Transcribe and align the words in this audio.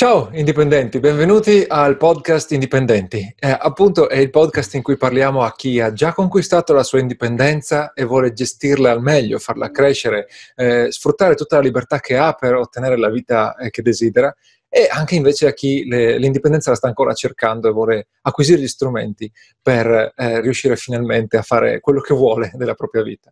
Ciao 0.00 0.30
indipendenti, 0.32 0.98
benvenuti 0.98 1.62
al 1.68 1.98
podcast 1.98 2.52
Indipendenti. 2.52 3.34
Eh, 3.38 3.50
appunto 3.50 4.08
è 4.08 4.16
il 4.16 4.30
podcast 4.30 4.74
in 4.76 4.80
cui 4.80 4.96
parliamo 4.96 5.42
a 5.42 5.52
chi 5.52 5.78
ha 5.78 5.92
già 5.92 6.14
conquistato 6.14 6.72
la 6.72 6.82
sua 6.82 7.00
indipendenza 7.00 7.92
e 7.92 8.04
vuole 8.04 8.32
gestirla 8.32 8.90
al 8.92 9.02
meglio, 9.02 9.38
farla 9.38 9.70
crescere, 9.70 10.26
eh, 10.56 10.86
sfruttare 10.88 11.34
tutta 11.34 11.56
la 11.56 11.62
libertà 11.64 12.00
che 12.00 12.16
ha 12.16 12.32
per 12.32 12.54
ottenere 12.54 12.96
la 12.96 13.10
vita 13.10 13.54
eh, 13.56 13.68
che 13.68 13.82
desidera 13.82 14.34
e 14.70 14.88
anche 14.90 15.16
invece 15.16 15.48
a 15.48 15.52
chi 15.52 15.84
le, 15.86 16.16
l'indipendenza 16.16 16.70
la 16.70 16.76
sta 16.76 16.88
ancora 16.88 17.12
cercando 17.12 17.68
e 17.68 17.72
vuole 17.72 18.06
acquisire 18.22 18.58
gli 18.58 18.68
strumenti 18.68 19.30
per 19.60 20.14
eh, 20.16 20.40
riuscire 20.40 20.76
finalmente 20.76 21.36
a 21.36 21.42
fare 21.42 21.78
quello 21.80 22.00
che 22.00 22.14
vuole 22.14 22.50
della 22.54 22.72
propria 22.72 23.02
vita. 23.02 23.30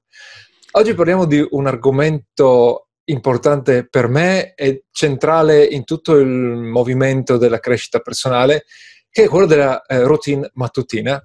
Oggi 0.72 0.92
parliamo 0.92 1.24
di 1.24 1.42
un 1.52 1.66
argomento 1.66 2.87
importante 3.08 3.86
per 3.86 4.08
me 4.08 4.54
e 4.54 4.84
centrale 4.90 5.64
in 5.64 5.84
tutto 5.84 6.16
il 6.16 6.26
movimento 6.26 7.36
della 7.36 7.60
crescita 7.60 8.00
personale, 8.00 8.64
che 9.10 9.24
è 9.24 9.28
quello 9.28 9.46
della 9.46 9.84
eh, 9.84 10.02
routine 10.02 10.50
mattutina. 10.54 11.22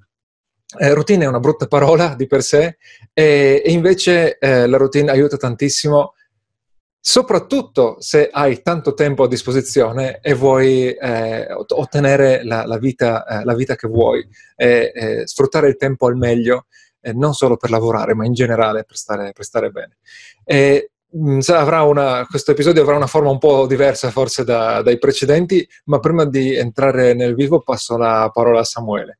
Eh, 0.79 0.93
routine 0.93 1.25
è 1.25 1.27
una 1.27 1.39
brutta 1.39 1.67
parola 1.67 2.15
di 2.15 2.25
per 2.25 2.41
sé 2.41 2.77
e, 3.13 3.61
e 3.63 3.71
invece 3.71 4.37
eh, 4.39 4.65
la 4.65 4.77
routine 4.77 5.11
aiuta 5.11 5.37
tantissimo, 5.37 6.13
soprattutto 6.99 7.97
se 7.99 8.29
hai 8.31 8.61
tanto 8.61 8.93
tempo 8.93 9.23
a 9.23 9.27
disposizione 9.27 10.19
e 10.21 10.33
vuoi 10.33 10.91
eh, 10.91 11.47
ottenere 11.53 12.43
la, 12.43 12.65
la, 12.65 12.77
vita, 12.77 13.25
eh, 13.25 13.43
la, 13.43 13.53
vita, 13.53 13.75
che 13.75 13.87
vuoi, 13.87 14.27
sfruttare 15.25 15.67
il 15.67 15.75
tempo 15.75 16.07
al 16.07 16.15
meglio, 16.15 16.67
non 17.15 17.33
solo 17.33 17.57
per 17.57 17.69
lavorare, 17.69 18.15
ma 18.15 18.25
in 18.25 18.33
generale 18.33 18.85
per 18.85 18.95
stare, 18.95 19.33
per 19.33 19.43
stare 19.43 19.69
bene. 19.69 19.97
E 20.45 20.92
una, 21.15 22.25
questo 22.27 22.51
episodio 22.51 22.81
avrà 22.81 22.95
una 22.95 23.07
forma 23.07 23.29
un 23.29 23.37
po' 23.37 23.67
diversa 23.67 24.09
forse 24.11 24.43
da, 24.43 24.81
dai 24.81 24.97
precedenti, 24.97 25.67
ma 25.85 25.99
prima 25.99 26.25
di 26.25 26.55
entrare 26.55 27.13
nel 27.13 27.35
vivo 27.35 27.61
passo 27.61 27.97
la 27.97 28.29
parola 28.33 28.61
a 28.61 28.63
Samuele. 28.63 29.19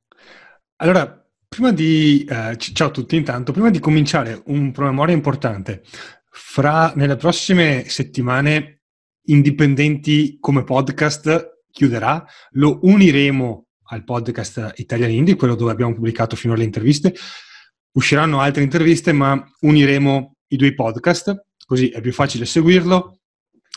Allora, 0.77 1.25
prima 1.47 1.71
di... 1.71 2.25
Eh, 2.27 2.57
ciao 2.57 2.87
a 2.87 2.91
tutti 2.91 3.15
intanto, 3.15 3.51
prima 3.51 3.69
di 3.69 3.79
cominciare 3.79 4.41
un 4.47 4.71
promemoria 4.71 5.13
importante. 5.13 5.83
Fra 6.29 6.91
nelle 6.95 7.15
prossime 7.15 7.85
settimane 7.87 8.79
Indipendenti 9.25 10.37
come 10.39 10.65
podcast 10.65 11.61
chiuderà, 11.71 12.25
lo 12.51 12.79
uniremo 12.81 13.67
al 13.85 14.03
podcast 14.03 14.73
Italian 14.75 15.11
Indie, 15.11 15.35
quello 15.35 15.55
dove 15.55 15.71
abbiamo 15.71 15.93
pubblicato 15.93 16.35
finora 16.35 16.59
le 16.59 16.65
interviste. 16.65 17.13
Usciranno 17.93 18.41
altre 18.41 18.63
interviste, 18.63 19.13
ma 19.13 19.41
uniremo 19.61 20.35
i 20.47 20.55
due 20.57 20.73
podcast 20.73 21.45
così 21.65 21.89
è 21.89 22.01
più 22.01 22.13
facile 22.13 22.45
seguirlo 22.45 23.19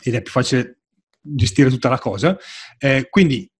ed 0.02 0.14
è 0.14 0.22
più 0.22 0.32
facile 0.32 0.80
gestire 1.20 1.70
tutta 1.70 1.88
la 1.88 1.98
cosa. 1.98 2.38
Eh, 2.78 3.08
quindi, 3.10 3.50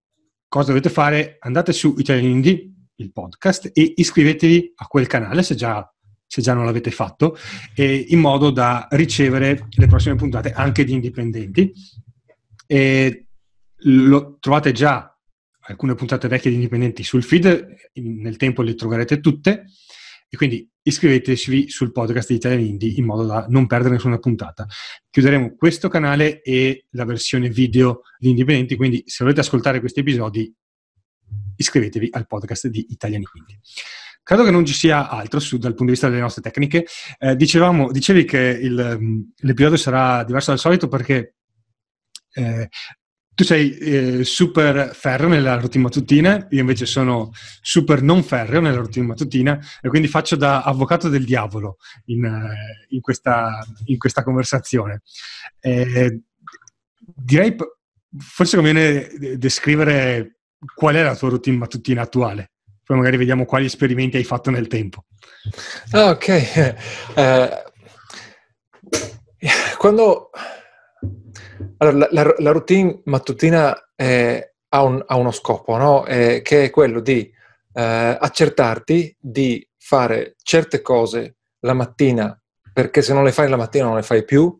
cosa 0.47 0.67
dovete 0.67 0.89
fare? 0.89 1.37
Andate 1.39 1.73
su 1.73 1.95
Italian 1.97 2.31
Indie, 2.31 2.71
il 2.95 3.11
podcast, 3.11 3.71
e 3.73 3.93
iscrivetevi 3.95 4.73
a 4.75 4.87
quel 4.87 5.07
canale 5.07 5.43
se 5.43 5.55
già, 5.55 5.93
se 6.25 6.41
già 6.41 6.53
non 6.53 6.65
l'avete 6.65 6.91
fatto, 6.91 7.37
eh, 7.75 8.05
in 8.09 8.19
modo 8.19 8.49
da 8.49 8.87
ricevere 8.91 9.67
le 9.69 9.87
prossime 9.87 10.15
puntate 10.15 10.51
anche 10.51 10.83
di 10.83 10.93
indipendenti. 10.93 11.71
E 12.65 13.27
lo 13.81 14.37
trovate 14.39 14.71
già 14.71 15.11
alcune 15.69 15.95
puntate 15.95 16.27
vecchie 16.27 16.49
di 16.49 16.55
indipendenti 16.55 17.03
sul 17.03 17.23
feed, 17.23 17.75
nel 17.93 18.37
tempo 18.37 18.61
le 18.61 18.75
troverete 18.75 19.19
tutte. 19.19 19.65
E 20.29 20.35
quindi 20.35 20.69
iscrivetevi 20.87 21.69
sul 21.69 21.91
podcast 21.91 22.29
di 22.29 22.35
Italian 22.35 22.61
Indie 22.61 22.93
in 22.97 23.05
modo 23.05 23.25
da 23.25 23.45
non 23.49 23.67
perdere 23.67 23.95
nessuna 23.95 24.17
puntata. 24.17 24.65
Chiuderemo 25.09 25.55
questo 25.55 25.89
canale 25.89 26.41
e 26.41 26.85
la 26.91 27.05
versione 27.05 27.49
video 27.49 28.01
di 28.17 28.29
Indipendenti, 28.29 28.75
quindi 28.75 29.03
se 29.05 29.23
volete 29.23 29.41
ascoltare 29.41 29.79
questi 29.79 29.99
episodi 29.99 30.53
iscrivetevi 31.57 32.09
al 32.11 32.27
podcast 32.27 32.67
di 32.67 32.87
Italian 32.89 33.23
Indie. 33.33 33.59
Credo 34.23 34.43
che 34.43 34.51
non 34.51 34.65
ci 34.65 34.73
sia 34.73 35.09
altro 35.09 35.39
su, 35.39 35.57
dal 35.57 35.71
punto 35.71 35.85
di 35.85 35.91
vista 35.91 36.09
delle 36.09 36.21
nostre 36.21 36.41
tecniche. 36.41 36.85
Eh, 37.17 37.35
dicevamo, 37.35 37.91
dicevi 37.91 38.25
che 38.25 38.39
il, 38.39 39.25
l'episodio 39.35 39.77
sarà 39.77 40.23
diverso 40.23 40.51
dal 40.51 40.59
solito 40.59 40.87
perché 40.87 41.35
eh, 42.33 42.69
tu 43.37 43.43
sei 43.43 43.77
eh, 43.77 44.23
super 44.23 44.95
ferro 44.95 45.27
nella 45.27 45.59
routine 45.59 45.83
mattutina, 45.83 46.47
io 46.49 46.59
invece 46.59 46.87
sono 46.87 47.29
super 47.61 48.01
non 48.01 48.23
ferro 48.23 48.59
nella 48.59 48.77
routine 48.77 49.05
mattutina 49.05 49.59
e 49.79 49.89
quindi 49.89 50.07
faccio 50.07 50.35
da 50.35 50.63
avvocato 50.63 51.07
del 51.07 51.23
diavolo 51.23 51.77
in, 52.05 52.25
eh, 52.25 52.87
in, 52.95 52.99
questa, 52.99 53.63
in 53.85 53.99
questa, 53.99 54.23
conversazione. 54.23 55.03
Eh, 55.59 56.19
direi, 57.15 57.55
forse 58.17 58.55
conviene 58.55 59.07
descrivere 59.35 60.39
qual 60.73 60.95
è 60.95 61.03
la 61.03 61.15
tua 61.15 61.29
routine 61.29 61.57
mattutina 61.57 62.01
attuale, 62.01 62.53
poi 62.83 62.97
magari 62.97 63.17
vediamo 63.17 63.45
quali 63.45 63.65
esperimenti 63.65 64.17
hai 64.17 64.23
fatto 64.23 64.49
nel 64.49 64.65
tempo. 64.65 65.05
Ok. 65.91 66.73
Uh, 67.13 67.49
quando 69.77 70.31
allora, 71.77 72.07
la, 72.11 72.33
la, 72.37 72.51
routine 72.51 73.01
mattutina 73.05 73.91
eh, 73.95 74.53
ha, 74.69 74.83
un, 74.83 75.03
ha, 75.05 75.15
uno 75.15 75.31
scopo, 75.31 75.77
no? 75.77 76.05
eh, 76.05 76.41
che 76.43 76.65
è 76.65 76.69
quello 76.69 76.99
di 76.99 77.31
eh, 77.73 78.17
accertarti 78.19 79.15
di 79.19 79.67
fare 79.77 80.35
certe 80.41 80.81
cose 80.81 81.35
la 81.59 81.73
mattina, 81.73 82.39
perché 82.73 83.01
se 83.01 83.13
non 83.13 83.23
le 83.23 83.31
fai 83.31 83.49
la 83.49 83.57
mattina 83.57 83.85
non 83.85 83.95
le 83.95 84.03
fai 84.03 84.23
più, 84.23 84.59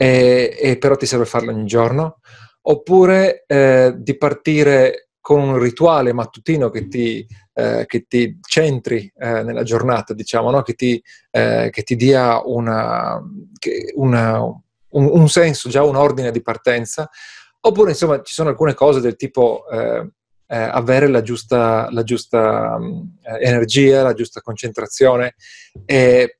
e 0.00 0.76
però 0.78 0.96
ti 0.96 1.06
serve 1.06 1.24
farle 1.24 1.52
ogni 1.52 1.66
giorno, 1.66 2.20
oppure 2.62 3.44
eh, 3.46 3.94
di 3.96 4.16
partire 4.16 5.08
con 5.20 5.40
un 5.40 5.58
rituale 5.58 6.12
mattutino 6.12 6.70
che 6.70 6.88
ti, 6.88 7.26
eh, 7.54 7.84
che 7.86 8.06
ti 8.06 8.38
centri 8.40 9.12
eh, 9.18 9.42
nella 9.42 9.64
giornata, 9.64 10.14
diciamo, 10.14 10.50
no? 10.50 10.62
che, 10.62 10.74
ti, 10.74 11.02
che, 11.30 11.82
ti, 11.84 11.96
dia 11.96 12.40
una, 12.44 13.20
una 13.96 14.62
un, 14.90 15.08
un, 15.10 15.28
senso, 15.28 15.68
già 15.68 15.82
un 15.82 15.96
ordine 15.96 16.30
di 16.30 16.42
partenza, 16.42 17.08
oppure 17.60 17.90
insomma 17.90 18.22
ci 18.22 18.34
sono 18.34 18.50
alcune 18.50 18.74
cose 18.74 19.00
del 19.00 19.16
tipo 19.16 19.68
eh, 19.70 20.10
eh, 20.46 20.56
avere 20.56 21.08
la 21.08 21.22
giusta, 21.22 21.88
la 21.90 22.02
giusta 22.02 22.76
um, 22.78 23.16
energia, 23.40 24.02
la 24.02 24.14
giusta 24.14 24.40
concentrazione. 24.40 25.34
E 25.84 26.38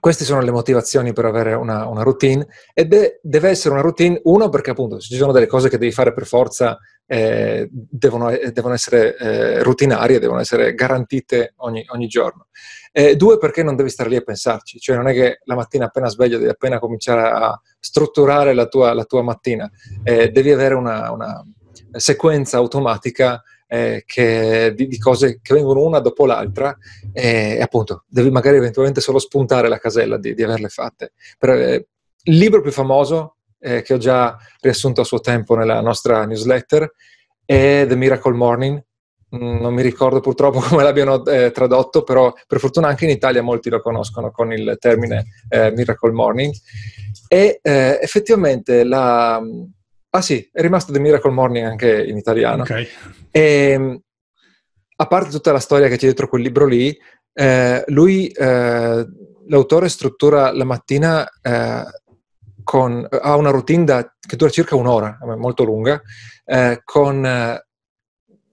queste 0.00 0.24
sono 0.24 0.42
le 0.42 0.50
motivazioni 0.50 1.14
per 1.14 1.24
avere 1.24 1.54
una, 1.54 1.86
una 1.86 2.02
routine 2.02 2.46
ed 2.74 2.92
è, 2.92 3.18
deve 3.22 3.48
essere 3.48 3.72
una 3.72 3.82
routine, 3.82 4.20
uno 4.24 4.50
perché 4.50 4.70
appunto 4.70 4.98
ci 4.98 5.16
sono 5.16 5.32
delle 5.32 5.46
cose 5.46 5.70
che 5.70 5.78
devi 5.78 5.92
fare 5.92 6.12
per 6.12 6.26
forza, 6.26 6.78
eh, 7.06 7.66
devono, 7.70 8.30
devono, 8.52 8.74
essere 8.74 9.16
eh, 9.16 9.62
routinarie, 9.62 10.18
devono 10.18 10.40
essere 10.40 10.74
garantite 10.74 11.54
ogni, 11.56 11.82
ogni 11.88 12.06
giorno. 12.06 12.48
Eh, 12.92 13.16
due, 13.16 13.38
perché 13.38 13.62
non 13.62 13.76
devi 13.76 13.88
stare 13.88 14.10
lì 14.10 14.16
a 14.16 14.20
pensarci, 14.20 14.78
cioè 14.78 14.96
non 14.96 15.08
è 15.08 15.14
che 15.14 15.40
la 15.44 15.54
mattina 15.54 15.86
appena 15.86 16.08
sveglio 16.08 16.36
devi 16.36 16.50
appena 16.50 16.78
cominciare 16.78 17.30
a 17.30 17.58
strutturare 17.80 18.52
la 18.52 18.66
tua, 18.66 18.92
la 18.92 19.04
tua 19.04 19.22
mattina, 19.22 19.70
eh, 20.02 20.28
devi 20.28 20.50
avere 20.50 20.74
una, 20.74 21.10
una 21.12 21.42
sequenza 21.92 22.58
automatica 22.58 23.42
eh, 23.68 24.02
che, 24.04 24.72
di, 24.74 24.88
di, 24.88 24.98
cose 24.98 25.40
che 25.40 25.54
vengono 25.54 25.84
una 25.84 26.00
dopo 26.00 26.26
l'altra 26.26 26.76
e 27.12 27.60
appunto 27.60 28.04
devi 28.08 28.30
magari 28.30 28.56
eventualmente 28.56 29.00
solo 29.00 29.18
spuntare 29.18 29.68
la 29.68 29.78
casella 29.78 30.18
di, 30.18 30.34
di 30.34 30.42
averle 30.42 30.68
fatte. 30.68 31.12
Per, 31.38 31.50
eh, 31.50 31.86
il 32.24 32.36
libro 32.36 32.60
più 32.60 32.72
famoso 32.72 33.36
eh, 33.60 33.82
che 33.82 33.94
ho 33.94 33.98
già 33.98 34.36
riassunto 34.60 35.02
a 35.02 35.04
suo 35.04 35.20
tempo 35.20 35.54
nella 35.54 35.80
nostra 35.80 36.24
newsletter 36.24 36.92
è 37.44 37.86
The 37.86 37.96
Miracle 37.96 38.34
Morning 38.34 38.82
Mm, 39.36 39.60
non 39.60 39.74
mi 39.74 39.82
ricordo 39.82 40.20
purtroppo 40.20 40.60
come 40.66 40.82
l'abbiano 40.82 41.24
eh, 41.26 41.50
tradotto, 41.50 42.02
però 42.02 42.32
per 42.46 42.58
fortuna 42.58 42.88
anche 42.88 43.04
in 43.04 43.10
Italia 43.10 43.42
molti 43.42 43.68
lo 43.68 43.82
conoscono 43.82 44.30
con 44.30 44.52
il 44.52 44.76
termine 44.78 45.26
eh, 45.48 45.70
Miracle 45.72 46.12
Morning. 46.12 46.52
E 47.28 47.60
eh, 47.62 47.98
effettivamente 48.00 48.84
la... 48.84 49.40
Ah 50.10 50.22
sì, 50.22 50.48
è 50.52 50.60
rimasto 50.60 50.92
The 50.92 51.00
Miracle 51.00 51.30
Morning 51.30 51.66
anche 51.66 52.04
in 52.04 52.16
italiano. 52.16 52.62
Okay. 52.62 52.86
E, 53.30 53.70
ehm, 53.70 54.00
a 54.96 55.06
parte 55.06 55.30
tutta 55.30 55.52
la 55.52 55.60
storia 55.60 55.88
che 55.88 55.96
c'è 55.96 56.06
dietro 56.06 56.28
quel 56.28 56.42
libro 56.42 56.66
lì, 56.66 56.96
eh, 57.34 57.84
lui, 57.88 58.28
eh, 58.28 59.06
l'autore, 59.46 59.88
struttura 59.88 60.50
la 60.52 60.64
mattina 60.64 61.28
eh, 61.40 61.84
con, 62.64 63.06
ha 63.08 63.36
una 63.36 63.50
routine 63.50 63.84
da, 63.84 64.14
che 64.18 64.36
dura 64.36 64.50
circa 64.50 64.76
un'ora, 64.76 65.18
molto 65.36 65.64
lunga, 65.64 66.02
con 66.84 67.60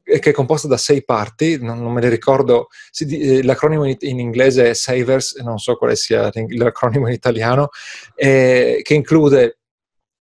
che 0.05 0.29
è 0.29 0.33
composta 0.33 0.67
da 0.67 0.77
sei 0.77 1.03
parti, 1.03 1.57
non, 1.59 1.81
non 1.81 1.91
me 1.91 1.99
le 1.99 2.09
ricordo, 2.09 2.67
eh, 2.99 3.43
l'acronimo 3.43 3.85
in, 3.85 3.95
in, 4.01 4.19
inglese 4.19 4.69
è 4.69 4.73
Savers, 4.75 5.37
non 5.37 5.57
so 5.57 5.75
quale 5.75 5.95
sia 5.95 6.29
l'acronimo 6.49 7.07
in 7.07 7.13
italiano, 7.13 7.69
eh, 8.13 8.81
che 8.83 8.93
include 8.93 9.61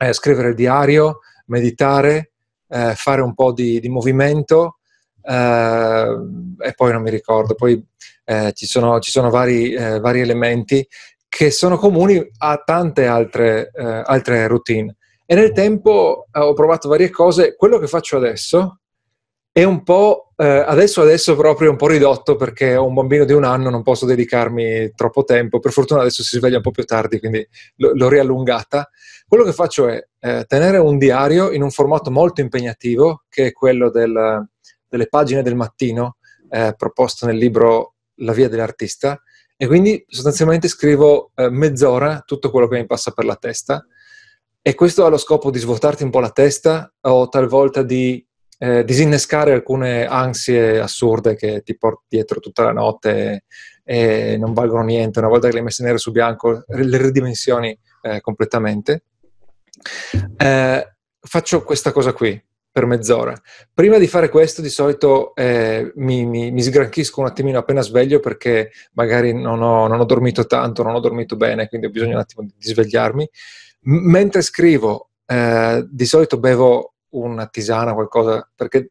eh, 0.08 0.12
scrivere 0.12 0.48
il 0.48 0.54
diario, 0.54 1.20
meditare, 1.46 2.32
eh, 2.68 2.94
fare 2.94 3.20
un 3.20 3.34
po' 3.34 3.52
di, 3.52 3.80
di 3.80 3.88
movimento 3.88 4.78
eh, 5.22 6.16
e 6.58 6.72
poi 6.74 6.92
non 6.92 7.02
mi 7.02 7.10
ricordo, 7.10 7.54
poi 7.54 7.82
eh, 8.24 8.52
ci 8.54 8.66
sono, 8.66 8.98
ci 9.00 9.10
sono 9.10 9.30
vari, 9.30 9.74
vari, 9.74 10.20
elementi 10.20 10.86
che 11.28 11.50
sono 11.50 11.76
comuni 11.76 12.24
a 12.38 12.62
tante 12.64 13.06
altre, 13.06 13.70
altre 13.74 14.46
routine 14.46 14.96
E 15.26 15.34
nel 15.34 15.52
tempo 15.52 16.26
ho 16.30 16.52
provato 16.52 16.88
varie 16.88 17.10
cose. 17.10 17.56
Quello 17.56 17.78
che 17.78 17.88
faccio 17.88 18.16
adesso 18.16 18.82
è 19.56 19.62
un 19.62 19.84
po' 19.84 20.32
eh, 20.34 20.64
adesso, 20.66 21.00
adesso 21.00 21.36
proprio 21.36 21.70
un 21.70 21.76
po' 21.76 21.86
ridotto 21.86 22.34
perché 22.34 22.74
ho 22.74 22.84
un 22.84 22.92
bambino 22.92 23.24
di 23.24 23.34
un 23.34 23.44
anno, 23.44 23.70
non 23.70 23.84
posso 23.84 24.04
dedicarmi 24.04 24.90
troppo 24.96 25.22
tempo. 25.22 25.60
Per 25.60 25.70
fortuna 25.70 26.00
adesso 26.00 26.24
si 26.24 26.38
sveglia 26.38 26.56
un 26.56 26.62
po' 26.62 26.72
più 26.72 26.84
tardi, 26.84 27.20
quindi 27.20 27.38
l- 27.76 27.92
l'ho 27.94 28.08
riallungata. 28.08 28.90
Quello 29.28 29.44
che 29.44 29.52
faccio 29.52 29.86
è 29.86 30.04
eh, 30.18 30.44
tenere 30.48 30.78
un 30.78 30.98
diario 30.98 31.52
in 31.52 31.62
un 31.62 31.70
formato 31.70 32.10
molto 32.10 32.40
impegnativo, 32.40 33.26
che 33.28 33.46
è 33.46 33.52
quello 33.52 33.90
del, 33.90 34.44
delle 34.88 35.06
pagine 35.06 35.42
del 35.42 35.54
mattino, 35.54 36.16
eh, 36.50 36.74
proposto 36.76 37.24
nel 37.24 37.36
libro 37.36 37.94
La 38.16 38.32
via 38.32 38.48
dell'artista, 38.48 39.22
e 39.56 39.68
quindi 39.68 40.04
sostanzialmente 40.08 40.66
scrivo 40.66 41.30
eh, 41.36 41.48
mezz'ora 41.48 42.24
tutto 42.26 42.50
quello 42.50 42.66
che 42.66 42.78
mi 42.78 42.86
passa 42.86 43.12
per 43.12 43.24
la 43.24 43.36
testa. 43.36 43.86
E 44.60 44.74
questo 44.74 45.04
ha 45.04 45.08
lo 45.08 45.16
scopo 45.16 45.52
di 45.52 45.60
svuotarti 45.60 46.02
un 46.02 46.10
po' 46.10 46.18
la 46.18 46.30
testa 46.30 46.92
o 47.02 47.28
talvolta 47.28 47.84
di 47.84 48.26
eh, 48.64 48.84
disinnescare 48.84 49.52
alcune 49.52 50.06
ansie 50.06 50.80
assurde 50.80 51.36
che 51.36 51.60
ti 51.62 51.76
porti 51.76 52.06
dietro 52.08 52.40
tutta 52.40 52.62
la 52.62 52.72
notte 52.72 53.44
e, 53.84 54.36
non 54.38 54.54
valgono 54.54 54.82
niente. 54.82 55.18
Una 55.18 55.28
volta 55.28 55.46
che 55.46 55.52
le 55.52 55.58
hai 55.58 55.64
messe 55.64 55.84
nere 55.84 55.98
su 55.98 56.10
bianco, 56.10 56.64
le 56.68 56.96
ridimensioni 56.96 57.78
eh, 58.00 58.20
completamente. 58.22 59.02
Eh, 60.38 60.94
faccio 61.20 61.62
questa 61.62 61.92
cosa 61.92 62.14
qui 62.14 62.42
per 62.72 62.86
mezz'ora. 62.86 63.34
Prima 63.72 63.98
di 63.98 64.06
fare 64.06 64.30
questo, 64.30 64.62
di 64.62 64.70
solito 64.70 65.34
eh, 65.34 65.92
mi, 65.96 66.24
mi, 66.24 66.50
mi, 66.50 66.62
sgranchisco 66.62 67.20
un 67.20 67.26
attimino 67.26 67.58
appena 67.58 67.82
sveglio 67.82 68.18
perché 68.18 68.70
magari 68.94 69.34
non 69.34 69.60
ho, 69.60 69.86
non 69.86 70.00
ho, 70.00 70.04
dormito 70.04 70.46
tanto, 70.46 70.82
non 70.82 70.94
ho 70.94 71.00
dormito 71.00 71.36
bene, 71.36 71.68
quindi 71.68 71.86
ho 71.86 71.90
bisogno 71.90 72.14
un 72.14 72.20
attimo 72.20 72.42
di 72.46 72.66
svegliarmi. 72.66 73.28
M- 73.82 74.10
mentre 74.10 74.40
scrivo, 74.40 75.10
eh, 75.26 75.86
di 75.88 76.06
solito 76.06 76.38
bevo 76.38 76.93
una 77.14 77.46
tisana, 77.46 77.94
qualcosa, 77.94 78.48
perché 78.54 78.90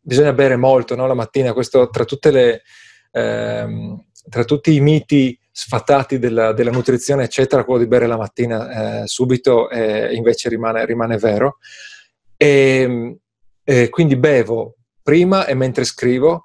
bisogna 0.00 0.32
bere 0.32 0.56
molto 0.56 0.94
no? 0.94 1.06
la 1.06 1.14
mattina, 1.14 1.52
questo 1.52 1.88
tra, 1.88 2.04
le, 2.30 2.62
ehm, 3.10 4.04
tra 4.28 4.44
tutti 4.44 4.74
i 4.74 4.80
miti 4.80 5.38
sfatati 5.50 6.18
della, 6.18 6.52
della, 6.52 6.70
nutrizione, 6.70 7.24
eccetera, 7.24 7.64
quello 7.64 7.80
di 7.80 7.86
bere 7.86 8.06
la 8.06 8.16
mattina 8.16 9.02
eh, 9.02 9.06
subito 9.06 9.70
eh, 9.70 10.14
invece 10.14 10.48
rimane, 10.48 10.84
rimane 10.84 11.16
vero. 11.16 11.58
E, 12.36 13.18
e, 13.62 13.88
quindi 13.88 14.16
bevo 14.16 14.76
prima 15.02 15.46
e 15.46 15.54
mentre 15.54 15.84
scrivo. 15.84 16.44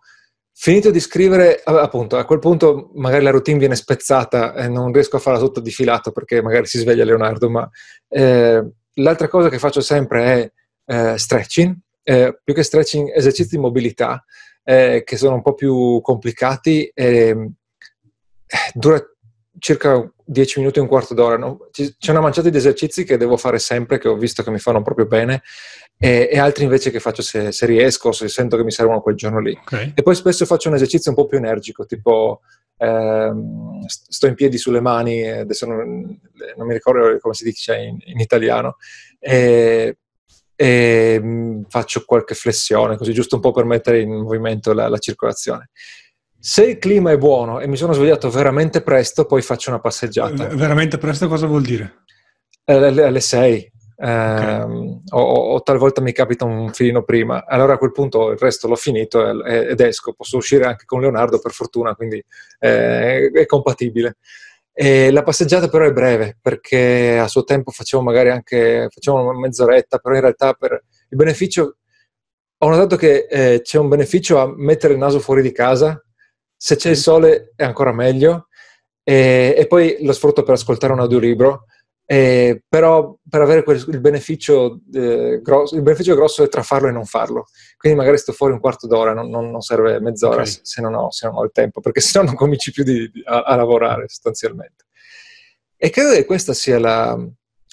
Finito 0.53 0.91
di 0.91 0.99
scrivere, 0.99 1.61
appunto, 1.63 2.17
a 2.17 2.25
quel 2.25 2.39
punto 2.39 2.91
magari 2.95 3.23
la 3.23 3.29
routine 3.29 3.57
viene 3.57 3.77
spezzata 3.77 4.53
e 4.53 4.67
non 4.67 4.91
riesco 4.91 5.15
a 5.15 5.19
farla 5.19 5.39
tutta 5.39 5.61
di 5.61 5.71
filato 5.71 6.11
perché 6.11 6.41
magari 6.41 6.65
si 6.65 6.77
sveglia 6.77 7.05
Leonardo, 7.05 7.49
ma 7.49 7.67
eh, 8.09 8.69
l'altra 8.95 9.27
cosa 9.29 9.47
che 9.47 9.57
faccio 9.57 9.79
sempre 9.79 10.23
è 10.25 10.51
eh, 10.89 11.17
stretching, 11.17 11.75
eh, 12.01 12.39
più 12.43 12.53
che 12.53 12.63
stretching, 12.63 13.15
esercizi 13.15 13.55
di 13.55 13.61
mobilità 13.61 14.23
eh, 14.63 15.03
che 15.05 15.17
sono 15.17 15.35
un 15.35 15.41
po' 15.43 15.53
più 15.53 15.99
complicati. 16.01 16.89
Eh, 16.93 17.51
dura 18.73 18.99
circa 19.59 20.11
10 20.25 20.59
minuti, 20.59 20.79
un 20.79 20.87
quarto 20.87 21.13
d'ora. 21.13 21.37
No? 21.37 21.69
C'è 21.71 22.11
una 22.11 22.21
manciata 22.21 22.49
di 22.49 22.57
esercizi 22.57 23.03
che 23.03 23.17
devo 23.17 23.37
fare 23.37 23.59
sempre, 23.59 23.99
che 23.99 24.07
ho 24.07 24.15
visto 24.15 24.41
che 24.41 24.49
mi 24.49 24.57
fanno 24.57 24.81
proprio 24.81 25.05
bene, 25.05 25.43
e, 25.97 26.29
e 26.31 26.39
altri 26.39 26.63
invece 26.63 26.89
che 26.89 26.99
faccio 26.99 27.21
se, 27.21 27.51
se, 27.51 27.65
riesco, 27.67 28.11
se 28.11 28.27
sento 28.27 28.57
che 28.57 28.63
mi 28.63 28.71
servono 28.71 29.01
quel 29.01 29.15
giorno 29.15 29.39
lì. 29.39 29.55
Okay. 29.61 29.91
E 29.93 30.01
poi 30.01 30.15
spesso 30.15 30.45
faccio 30.45 30.69
un 30.69 30.75
esercizio 30.75 31.11
un 31.11 31.17
po' 31.17 31.27
più 31.27 31.37
energico, 31.37 31.85
tipo 31.85 32.41
ehm, 32.77 33.85
sto 33.85 34.27
in 34.27 34.33
piedi 34.33 34.57
sulle 34.57 34.81
mani, 34.81 35.29
adesso 35.29 35.67
non, 35.67 36.19
non, 36.55 36.67
mi 36.67 36.73
ricordo 36.73 37.17
come 37.19 37.33
si 37.33 37.43
dice 37.43 37.75
in, 37.75 37.97
in 38.05 38.19
italiano, 38.19 38.77
e 39.19 39.97
e 40.61 41.17
mm, 41.23 41.61
faccio 41.69 42.03
qualche 42.05 42.35
flessione, 42.35 42.97
così 42.97 43.13
giusto 43.13 43.35
un 43.35 43.41
po' 43.41 43.53
per 43.53 43.63
mettere 43.63 44.01
in 44.01 44.11
movimento 44.11 44.73
la, 44.73 44.89
la 44.89 44.97
circolazione. 44.97 45.69
Se 46.37 46.65
il 46.65 46.77
clima 46.79 47.11
è 47.11 47.17
buono 47.17 47.61
e 47.61 47.67
mi 47.67 47.77
sono 47.77 47.93
svegliato 47.93 48.29
veramente 48.29 48.81
presto, 48.81 49.23
poi 49.23 49.41
faccio 49.41 49.69
una 49.69 49.79
passeggiata. 49.79 50.47
Veramente 50.47 50.97
presto 50.97 51.29
cosa 51.29 51.47
vuol 51.47 51.61
dire? 51.61 52.03
Alle, 52.65 53.03
alle 53.03 53.21
6. 53.21 53.71
Okay. 53.95 54.61
Um, 54.61 55.01
o, 55.11 55.21
o, 55.21 55.61
talvolta 55.61 56.01
mi 56.01 56.11
capita 56.11 56.43
un 56.43 56.71
filino 56.73 57.03
prima, 57.03 57.45
allora 57.45 57.73
a 57.73 57.77
quel 57.77 57.91
punto 57.91 58.31
il 58.31 58.37
resto 58.37 58.67
l'ho 58.67 58.75
finito 58.75 59.45
ed 59.45 59.79
esco. 59.79 60.13
Posso 60.13 60.35
uscire 60.35 60.65
anche 60.65 60.83
con 60.83 60.99
Leonardo 60.99 61.39
per 61.39 61.51
fortuna, 61.51 61.95
quindi 61.95 62.21
eh, 62.59 63.31
è 63.31 63.45
compatibile. 63.45 64.17
E 64.81 65.11
la 65.11 65.23
passeggiata 65.23 65.67
però 65.67 65.83
è 65.85 65.91
breve 65.91 66.37
perché 66.41 67.19
a 67.19 67.27
suo 67.27 67.43
tempo 67.43 67.69
facevo 67.69 68.01
magari 68.01 68.29
anche 68.29 68.87
facevo 68.89 69.33
mezz'oretta, 69.33 69.97
però 69.97 70.15
in 70.15 70.21
realtà 70.21 70.53
per 70.53 70.71
il 71.09 71.17
beneficio 71.17 71.79
ho 72.57 72.69
notato 72.69 72.95
che 72.95 73.27
eh, 73.29 73.59
c'è 73.61 73.77
un 73.77 73.89
beneficio 73.89 74.39
a 74.39 74.49
mettere 74.55 74.93
il 74.93 74.99
naso 74.99 75.19
fuori 75.19 75.41
di 75.41 75.51
casa, 75.51 76.01
se 76.55 76.77
c'è 76.77 76.91
il 76.91 76.95
sole 76.95 77.51
è 77.57 77.65
ancora 77.65 77.91
meglio 77.91 78.47
e, 79.03 79.53
e 79.57 79.67
poi 79.67 79.97
lo 79.99 80.13
sfrutto 80.13 80.43
per 80.43 80.53
ascoltare 80.53 80.93
un 80.93 81.01
audiolibro 81.01 81.65
eh, 82.11 82.63
però 82.67 83.15
per 83.29 83.41
avere 83.41 83.61
quel, 83.61 83.85
il, 83.87 83.99
beneficio, 83.99 84.79
eh, 84.91 85.41
grosso, 85.43 85.75
il 85.75 85.83
beneficio 85.83 86.15
grosso 86.15 86.43
è 86.43 86.49
tra 86.49 86.63
farlo 86.63 86.87
e 86.87 86.91
non 86.91 87.05
farlo. 87.05 87.45
Quindi 87.77 87.99
magari 87.99 88.17
sto 88.17 88.31
fuori 88.31 88.51
un 88.51 88.59
quarto 88.59 88.87
d'ora, 88.87 89.13
non, 89.13 89.29
non, 89.29 89.51
non 89.51 89.61
serve 89.61 89.99
mezz'ora 89.99 90.41
okay. 90.41 90.57
se, 90.63 90.81
non 90.81 90.95
ho, 90.95 91.11
se, 91.11 91.27
non 91.27 91.35
ho, 91.37 91.43
il 91.43 91.51
tempo, 91.53 91.81
perché 91.81 92.01
se 92.01 92.17
no 92.17 92.25
non 92.25 92.33
cominci 92.33 92.71
più 92.71 92.83
di, 92.83 93.11
di, 93.11 93.21
a, 93.23 93.43
a, 93.43 93.55
lavorare 93.55 94.07
sostanzialmente. 94.07 94.85
E 95.77 95.91
credo 95.91 96.13
che 96.13 96.25
questa 96.25 96.55
sia 96.55 96.79
la, 96.79 97.15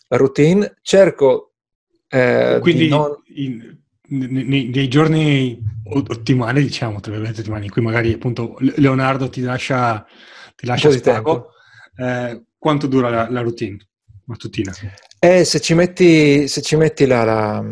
la 0.09 0.17
routine. 0.19 0.77
Cerco 0.83 1.53
eh, 2.07 2.59
Quindi 2.61 2.83
di 2.83 2.89
non... 2.91 3.23
In, 3.37 3.79
nei, 4.09 4.69
nei, 4.69 4.89
giorni 4.89 5.59
ottimali, 5.87 6.63
diciamo, 6.63 7.01
tra 7.01 7.11
virgolette, 7.11 7.43
in 7.65 7.71
cui 7.71 7.81
magari 7.81 8.13
appunto 8.13 8.57
Leonardo 8.59 9.31
ti 9.31 9.41
lascia, 9.41 10.05
ti 10.55 10.67
lascia 10.67 10.91
spago, 10.91 11.53
eh, 11.97 12.45
quanto 12.59 12.87
dura 12.87 13.09
la, 13.09 13.31
la 13.31 13.41
routine? 13.41 13.79
Mattutina? 14.27 14.73
Eh, 15.19 15.45
se 15.45 15.61
ci 15.61 15.75
metti, 15.75 16.47
se 16.49 16.61
ci 16.61 16.77
metti 16.77 17.07
la, 17.07 17.25
la, 17.25 17.65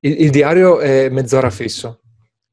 il, 0.00 0.20
il, 0.22 0.30
diario 0.30 0.80
è 0.80 1.08
mezz'ora 1.08 1.50
fisso, 1.50 2.00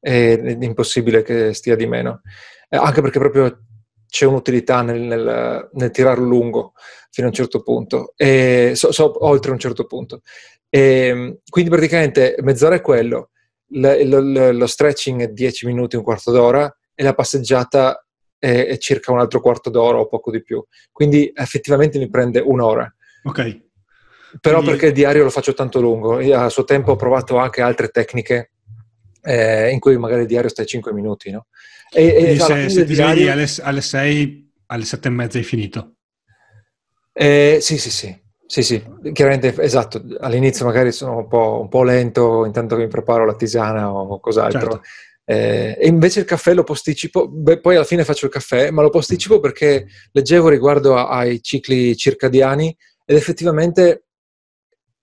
è, 0.00 0.56
impossibile 0.60 1.22
che 1.22 1.52
stia 1.52 1.76
di 1.76 1.86
meno, 1.86 2.22
eh, 2.68 2.76
anche 2.76 3.00
perché 3.02 3.18
proprio 3.18 3.66
c'è 4.08 4.24
un'utilità 4.24 4.82
nel, 4.82 5.00
nel, 5.00 5.70
nel, 5.72 5.90
tirarlo 5.90 6.24
lungo 6.24 6.72
fino 7.10 7.26
a 7.26 7.30
un 7.30 7.36
certo 7.36 7.62
punto, 7.62 8.12
e, 8.16 8.72
so, 8.74 8.92
so, 8.92 9.24
oltre 9.24 9.52
un 9.52 9.58
certo 9.58 9.86
punto. 9.86 10.22
E, 10.68 11.40
quindi 11.48 11.70
praticamente 11.70 12.36
mezz'ora 12.40 12.76
è 12.76 12.80
quello, 12.80 13.30
l, 13.72 13.86
l, 13.86 14.56
lo 14.56 14.66
stretching 14.66 15.22
è 15.22 15.28
10 15.28 15.66
minuti, 15.66 15.96
un 15.96 16.02
quarto 16.02 16.30
d'ora 16.32 16.72
e 16.94 17.02
la 17.02 17.14
passeggiata 17.14 18.04
è, 18.38 18.66
è 18.66 18.78
circa 18.78 19.12
un 19.12 19.20
altro 19.20 19.40
quarto 19.40 19.70
d'ora 19.70 19.98
o 19.98 20.08
poco 20.08 20.30
di 20.30 20.42
più. 20.42 20.64
Quindi 20.90 21.30
effettivamente 21.34 21.98
mi 21.98 22.08
prende 22.08 22.40
un'ora. 22.40 22.92
Ok. 23.24 23.68
Però 24.40 24.56
Quindi... 24.56 24.70
perché 24.70 24.86
il 24.86 24.92
diario 24.92 25.24
lo 25.24 25.30
faccio 25.30 25.54
tanto 25.54 25.80
lungo. 25.80 26.20
Io 26.20 26.38
a 26.38 26.48
suo 26.48 26.64
tempo 26.64 26.92
ho 26.92 26.96
provato 26.96 27.36
anche 27.36 27.60
altre 27.60 27.88
tecniche 27.88 28.52
eh, 29.22 29.70
in 29.70 29.78
cui 29.78 29.96
magari 29.98 30.22
il 30.22 30.26
diario 30.26 30.48
sta 30.48 30.64
5 30.64 30.92
minuti, 30.92 31.30
no? 31.30 31.46
E, 31.92 32.06
e 32.06 32.38
se, 32.38 32.68
se 32.68 32.84
ti 32.84 32.94
diario... 32.94 33.32
alle, 33.32 33.48
alle 33.62 33.80
6, 33.80 34.52
alle 34.66 34.84
7 34.84 35.08
e 35.08 35.10
mezza 35.10 35.38
hai 35.38 35.44
finito? 35.44 35.94
Eh, 37.12 37.58
sì, 37.60 37.78
sì, 37.78 37.90
sì. 37.90 38.28
Sì, 38.46 38.62
sì, 38.64 38.82
chiaramente, 39.12 39.54
esatto. 39.62 40.02
All'inizio 40.18 40.64
magari 40.64 40.90
sono 40.90 41.18
un 41.18 41.28
po', 41.28 41.60
un 41.60 41.68
po', 41.68 41.84
lento, 41.84 42.44
intanto 42.44 42.74
che 42.74 42.82
mi 42.82 42.88
preparo 42.88 43.24
la 43.24 43.36
tisana 43.36 43.92
o 43.92 44.18
cos'altro. 44.18 44.60
Certo. 44.60 44.80
Eh, 45.24 45.76
e 45.78 45.86
invece 45.86 46.18
il 46.18 46.26
caffè 46.26 46.52
lo 46.54 46.64
posticipo, 46.64 47.28
beh, 47.28 47.60
poi 47.60 47.76
alla 47.76 47.84
fine 47.84 48.02
faccio 48.02 48.26
il 48.26 48.32
caffè, 48.32 48.70
ma 48.70 48.82
lo 48.82 48.90
posticipo 48.90 49.38
perché 49.38 49.86
leggevo 50.10 50.48
riguardo 50.48 50.96
a, 50.96 51.08
ai 51.10 51.40
cicli 51.40 51.96
circadiani 51.96 52.76
ed 53.10 53.16
effettivamente 53.16 54.04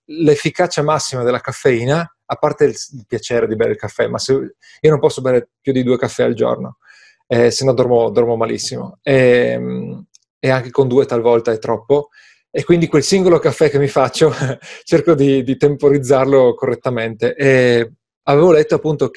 l'efficacia 0.06 0.82
massima 0.82 1.22
della 1.22 1.40
caffeina, 1.40 2.10
a 2.24 2.34
parte 2.36 2.64
il, 2.64 2.76
piacere 3.06 3.46
di 3.46 3.54
bere 3.54 3.72
il 3.72 3.76
caffè, 3.76 4.06
ma 4.06 4.16
se, 4.16 4.32
io 4.32 4.90
non 4.90 4.98
posso 4.98 5.20
bere 5.20 5.50
più 5.60 5.72
di 5.72 5.82
due 5.82 5.98
caffè 5.98 6.22
al 6.22 6.32
giorno, 6.32 6.78
eh, 7.26 7.50
se 7.50 7.66
no 7.66 7.74
dormo, 7.74 8.08
dormo 8.08 8.34
malissimo. 8.34 8.98
E, 9.02 9.50
ehm, 9.52 10.06
e, 10.38 10.48
anche 10.48 10.70
con 10.70 10.88
due 10.88 11.04
talvolta 11.04 11.52
è 11.52 11.58
troppo. 11.58 12.08
E 12.50 12.64
quindi 12.64 12.86
quel 12.86 13.02
singolo 13.02 13.38
caffè 13.38 13.68
che 13.68 13.78
mi 13.78 13.88
faccio 13.88 14.32
cerco 14.84 15.14
di, 15.14 15.42
di, 15.42 15.58
temporizzarlo 15.58 16.54
correttamente. 16.54 17.34
E 17.34 17.92
avevo 18.22 18.52
letto 18.52 18.74
appunto 18.76 19.10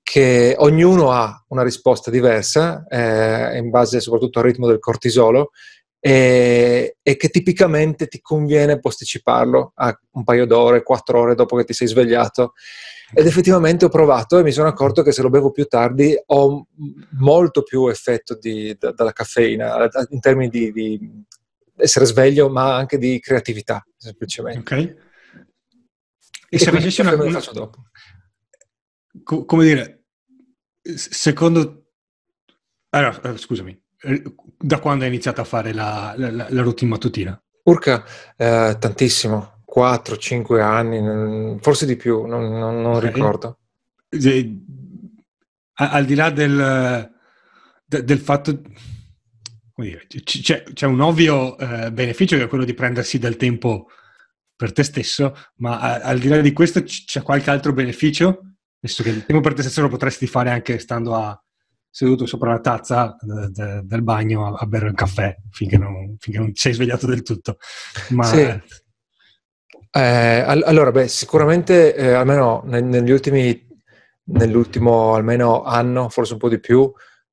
che 0.00 0.54
ognuno 0.56 1.10
ha 1.10 1.44
una 1.48 1.64
risposta 1.64 2.12
diversa, 2.12 2.86
eh, 2.88 3.58
in 3.58 3.70
base 3.70 3.98
soprattutto 3.98 4.38
al 4.38 4.44
ritmo 4.44 4.68
del 4.68 4.78
cortisolo, 4.78 5.50
e, 6.00 6.96
e, 7.02 7.16
che 7.16 7.28
tipicamente 7.28 8.06
ti 8.06 8.20
conviene 8.20 8.78
posticiparlo 8.78 9.72
a 9.74 9.98
un 10.12 10.24
paio 10.24 10.46
d'ore, 10.46 10.82
quattro 10.82 11.20
ore 11.20 11.34
dopo 11.34 11.56
che 11.56 11.64
ti 11.64 11.72
sei 11.72 11.88
svegliato. 11.88 12.52
Ed 13.12 13.26
effettivamente 13.26 13.86
ho 13.86 13.88
provato 13.88 14.38
e 14.38 14.42
mi 14.42 14.52
sono 14.52 14.68
accorto 14.68 15.02
che 15.02 15.12
se 15.12 15.22
lo 15.22 15.30
bevo 15.30 15.50
più 15.50 15.64
tardi 15.64 16.14
ho 16.26 16.66
molto 17.18 17.62
più 17.62 17.88
effetto 17.88 18.36
di, 18.38 18.76
da, 18.78 18.92
dalla 18.92 19.12
caffeina 19.12 19.88
in 20.10 20.20
termini 20.20 20.50
di, 20.50 20.72
di, 20.72 21.24
essere 21.76 22.04
sveglio, 22.04 22.50
ma 22.50 22.76
anche 22.76 22.98
di 22.98 23.18
creatività, 23.18 23.84
semplicemente. 23.96 24.58
Ok. 24.58 24.80
E, 24.82 24.96
e 26.50 26.58
se 26.58 26.70
facessi 26.70 27.00
una, 27.00 27.14
una... 27.14 27.30
faccio 27.30 27.52
dopo. 27.52 27.84
Co- 29.22 29.44
come 29.44 29.64
dire, 29.64 30.04
secondo... 30.82 31.84
Allora, 32.90 33.20
eh, 33.22 33.36
scusami, 33.36 33.80
da 34.58 34.78
quando 34.78 35.04
hai 35.04 35.10
iniziato 35.10 35.40
a 35.40 35.44
fare 35.44 35.72
la, 35.72 36.14
la, 36.16 36.30
la 36.30 36.62
routine 36.62 36.90
mattutina? 36.90 37.40
Urca, 37.64 38.04
eh, 38.36 38.76
tantissimo, 38.78 39.62
4-5 39.74 40.60
anni, 40.60 41.58
forse 41.60 41.86
di 41.86 41.96
più, 41.96 42.24
non, 42.24 42.48
non, 42.50 42.80
non 42.80 42.94
okay. 42.94 43.12
ricordo. 43.12 43.58
Al 45.74 46.04
di 46.04 46.14
là 46.14 46.30
del, 46.30 47.12
del 47.84 48.18
fatto, 48.18 48.60
c'è, 50.24 50.62
c'è, 50.62 50.86
un 50.86 51.00
ovvio 51.00 51.56
eh, 51.58 51.92
beneficio 51.92 52.36
che 52.36 52.44
è 52.44 52.48
quello 52.48 52.64
di 52.64 52.74
prendersi 52.74 53.18
del 53.18 53.36
tempo 53.36 53.88
per 54.56 54.72
te 54.72 54.82
stesso, 54.82 55.36
ma 55.56 55.78
a, 55.78 56.00
al 56.00 56.18
di 56.18 56.28
là 56.28 56.40
di 56.40 56.52
questo 56.52 56.82
c'è 56.82 57.22
qualche 57.22 57.50
altro 57.50 57.72
beneficio? 57.72 58.54
Visto 58.80 59.02
che 59.02 59.10
il 59.10 59.24
tempo 59.24 59.42
per 59.42 59.54
te 59.54 59.62
stesso 59.62 59.82
lo 59.82 59.88
potresti 59.88 60.26
fare 60.26 60.50
anche 60.50 60.78
stando 60.78 61.14
a, 61.14 61.40
seduto 61.90 62.26
sopra 62.26 62.52
la 62.52 62.60
tazza 62.60 63.16
de, 63.20 63.48
de, 63.50 63.80
del 63.84 64.02
bagno 64.02 64.46
a, 64.46 64.58
a, 64.58 64.66
bere 64.66 64.88
il 64.88 64.94
caffè 64.94 65.36
finché 65.50 65.78
non, 65.78 66.16
finché 66.18 66.38
non, 66.38 66.54
sei 66.54 66.72
svegliato 66.72 67.06
del 67.06 67.22
tutto. 67.22 67.58
Ma... 68.10 68.24
Sì. 68.24 68.60
Eh, 69.90 70.44
allora, 70.46 70.92
beh, 70.92 71.08
sicuramente 71.08 71.94
eh, 71.94 72.12
almeno 72.12 72.62
negli 72.66 73.10
ultimi, 73.10 73.66
nell'ultimo 74.24 75.14
almeno 75.14 75.62
anno, 75.62 76.08
forse 76.08 76.34
un 76.34 76.38
po' 76.38 76.48
di 76.48 76.60
più, 76.60 76.92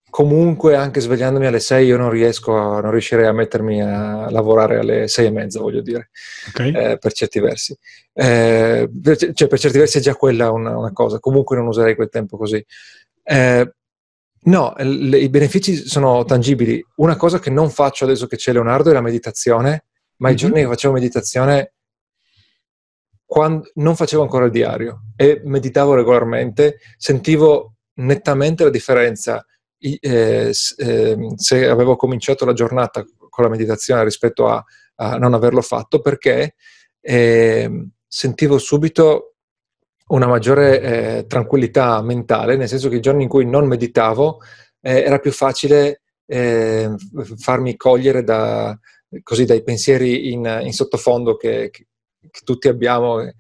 comunque 0.09 0.77
anche 0.77 1.01
svegliandomi 1.01 1.45
alle 1.45 1.59
6 1.59 1.85
io 1.85 1.97
non 1.97 2.09
riesco 2.09 2.55
a, 2.55 2.79
non 2.79 2.91
riuscirei 2.91 3.25
a 3.25 3.33
mettermi 3.33 3.83
a 3.83 4.29
lavorare 4.31 4.79
alle 4.79 5.09
6 5.09 5.25
e 5.25 5.29
mezza, 5.29 5.59
voglio 5.59 5.81
dire, 5.81 6.09
okay. 6.47 6.69
eh, 6.73 6.97
per 6.97 7.11
certi 7.11 7.41
versi. 7.41 7.77
Eh, 8.13 8.89
per, 9.03 9.17
cioè, 9.17 9.47
per 9.49 9.59
certi 9.59 9.77
versi 9.77 9.97
è 9.97 10.01
già 10.01 10.15
quella 10.15 10.51
una, 10.51 10.77
una, 10.77 10.93
cosa, 10.93 11.19
comunque 11.19 11.57
non 11.57 11.67
userei 11.67 11.95
quel 11.95 12.07
tempo 12.07 12.37
così. 12.37 12.65
Eh, 13.23 13.73
no, 14.45 14.73
le, 14.77 15.19
i 15.19 15.29
benefici 15.29 15.75
sono 15.75 16.25
tangibili. 16.25 16.83
Una 16.95 17.15
cosa 17.15 17.39
che 17.39 17.49
non 17.49 17.69
faccio 17.69 18.05
adesso 18.05 18.27
che 18.27 18.37
c'è 18.37 18.51
Leonardo 18.51 18.89
è 18.89 18.93
la 18.93 19.01
meditazione, 19.01 19.85
ma 20.17 20.27
mm-hmm. 20.27 20.35
i 20.35 20.39
giorni 20.39 20.61
che 20.61 20.67
facevo 20.67 20.93
meditazione 20.93 21.73
quando, 23.25 23.69
non 23.75 23.95
facevo 23.95 24.21
ancora 24.21 24.45
il 24.45 24.51
diario 24.51 25.05
e 25.15 25.41
meditavo 25.43 25.95
regolarmente, 25.95 26.77
sentivo 26.97 27.75
nettamente 27.95 28.63
la 28.63 28.69
differenza 28.69 29.45
eh, 29.77 29.99
eh, 30.77 31.17
se 31.35 31.67
avevo 31.67 31.95
cominciato 31.95 32.45
la 32.45 32.53
giornata 32.53 33.03
con 33.29 33.43
la 33.43 33.49
meditazione 33.49 34.03
rispetto 34.03 34.47
a, 34.47 34.63
a 34.95 35.17
non 35.17 35.33
averlo 35.33 35.61
fatto 35.61 35.99
perché 35.99 36.55
eh, 37.01 37.87
sentivo 38.07 38.57
subito 38.57 39.34
una 40.07 40.27
maggiore 40.27 40.81
eh, 40.81 41.25
tranquillità 41.27 42.01
mentale, 42.01 42.55
nel 42.55 42.67
senso 42.67 42.89
che 42.89 42.97
i 42.97 43.01
giorni 43.01 43.23
in 43.23 43.29
cui 43.29 43.45
non 43.45 43.67
meditavo 43.67 44.39
eh, 44.81 45.01
era 45.01 45.19
più 45.19 45.31
facile 45.31 46.01
eh, 46.27 46.93
farmi 47.37 47.75
cogliere 47.75 48.23
da, 48.23 48.77
così, 49.23 49.45
dai 49.45 49.63
pensieri 49.63 50.31
in, 50.31 50.61
in 50.63 50.73
sottofondo 50.73 51.35
che, 51.35 51.69
che, 51.71 51.87
tutti 52.43 52.67
abbiamo, 52.67 53.31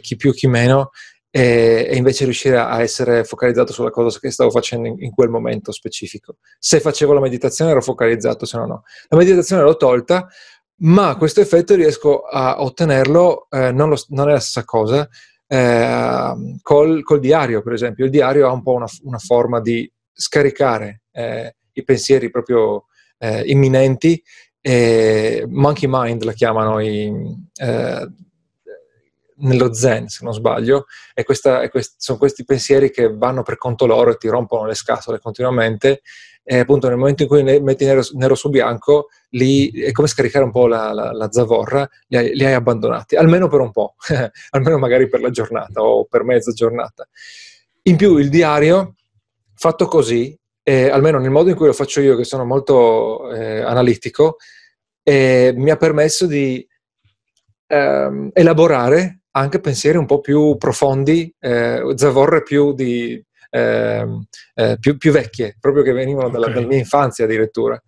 chi 0.00 0.16
più 0.16 0.32
chi 0.32 0.48
meno, 0.48 0.90
e, 1.30 1.86
e, 1.88 1.96
invece 1.96 2.24
riuscire 2.24 2.58
a 2.58 2.80
essere 2.80 3.22
focalizzato 3.24 3.72
sulla 3.72 3.90
cosa 3.90 4.18
che 4.18 4.30
stavo 4.30 4.50
facendo 4.50 4.88
in, 4.88 4.96
in, 4.98 5.12
quel 5.12 5.28
momento 5.28 5.70
specifico. 5.70 6.36
Se 6.58 6.80
facevo 6.80 7.12
la 7.12 7.20
meditazione 7.20 7.70
ero 7.70 7.80
focalizzato, 7.80 8.44
se 8.44 8.58
no 8.58 8.66
no. 8.66 8.82
La 9.08 9.16
meditazione 9.16 9.62
l'ho 9.62 9.76
tolta, 9.76 10.26
ma 10.82 11.16
questo 11.16 11.40
effetto 11.40 11.74
riesco 11.74 12.22
a 12.22 12.62
ottenerlo, 12.62 13.46
eh, 13.50 13.70
non, 13.70 13.90
lo, 13.90 13.96
non, 14.08 14.28
è 14.28 14.32
la 14.32 14.40
stessa 14.40 14.64
cosa, 14.64 15.08
eh, 15.52 16.58
col, 16.62 17.02
col, 17.02 17.18
diario, 17.18 17.60
per 17.60 17.72
esempio. 17.72 18.04
Il 18.04 18.10
diario 18.10 18.46
ha 18.46 18.52
un 18.52 18.62
po' 18.62 18.74
una, 18.74 18.86
una 19.02 19.18
forma 19.18 19.60
di 19.60 19.90
scaricare 20.12 21.02
eh, 21.10 21.56
i 21.72 21.82
pensieri 21.82 22.30
proprio 22.30 22.84
eh, 23.18 23.42
imminenti, 23.46 24.22
monkey 24.62 25.88
mind 25.88 26.22
la 26.22 26.32
chiamano 26.32 26.80
i 26.80 27.10
eh, 27.54 28.08
nello 29.40 29.72
zen, 29.72 30.08
se 30.08 30.24
non 30.24 30.32
sbaglio, 30.32 30.86
e, 31.14 31.24
questa, 31.24 31.62
e 31.62 31.68
quest, 31.68 31.94
sono 31.98 32.18
questi 32.18 32.44
pensieri 32.44 32.90
che 32.90 33.12
vanno 33.12 33.42
per 33.42 33.56
conto 33.56 33.86
loro 33.86 34.10
e 34.10 34.16
ti 34.16 34.28
rompono 34.28 34.66
le 34.66 34.74
scatole 34.74 35.18
continuamente. 35.18 36.02
E 36.42 36.58
appunto 36.58 36.88
nel 36.88 36.96
momento 36.96 37.22
in 37.22 37.28
cui 37.28 37.42
ne 37.42 37.60
metti 37.60 37.84
nero, 37.84 38.02
nero, 38.14 38.34
su 38.34 38.48
bianco, 38.48 39.08
lì 39.30 39.70
è 39.70 39.92
come 39.92 40.08
scaricare 40.08 40.44
un 40.44 40.50
po' 40.50 40.66
la, 40.66 40.92
la, 40.92 41.12
la 41.12 41.30
zavorra, 41.30 41.88
li 42.08 42.16
hai, 42.16 42.34
li 42.34 42.44
hai, 42.44 42.54
abbandonati, 42.54 43.14
almeno 43.14 43.46
per 43.48 43.60
un 43.60 43.70
po', 43.70 43.94
almeno 44.50 44.78
magari 44.78 45.08
per 45.08 45.20
la 45.20 45.30
giornata 45.30 45.82
o 45.82 46.06
per 46.06 46.24
mezza 46.24 46.52
giornata. 46.52 47.06
In 47.82 47.96
più 47.96 48.16
il 48.16 48.30
diario, 48.30 48.94
fatto 49.54 49.86
così, 49.86 50.36
eh, 50.62 50.88
almeno 50.88 51.18
nel 51.18 51.30
modo 51.30 51.50
in 51.50 51.56
cui 51.56 51.66
lo 51.66 51.72
faccio 51.72 52.00
io, 52.00 52.16
che 52.16 52.24
sono 52.24 52.44
molto 52.44 53.30
eh, 53.32 53.60
analitico, 53.60 54.36
eh, 55.02 55.52
mi 55.56 55.70
ha 55.70 55.76
permesso 55.76 56.26
di 56.26 56.66
ehm, 57.66 58.30
elaborare 58.32 59.19
anche 59.32 59.60
pensieri 59.60 59.98
un 59.98 60.06
po' 60.06 60.20
più 60.20 60.56
profondi, 60.56 61.32
eh, 61.38 61.92
zavorre 61.96 62.42
più, 62.42 62.72
di, 62.72 63.22
eh, 63.50 64.06
eh, 64.54 64.76
più, 64.78 64.96
più, 64.96 65.12
vecchie, 65.12 65.56
proprio 65.60 65.82
che 65.82 65.92
venivano 65.92 66.28
dalla, 66.28 66.46
okay. 66.46 66.54
dalla 66.54 66.66
mia 66.66 66.78
infanzia 66.78 67.24
addirittura. 67.24 67.80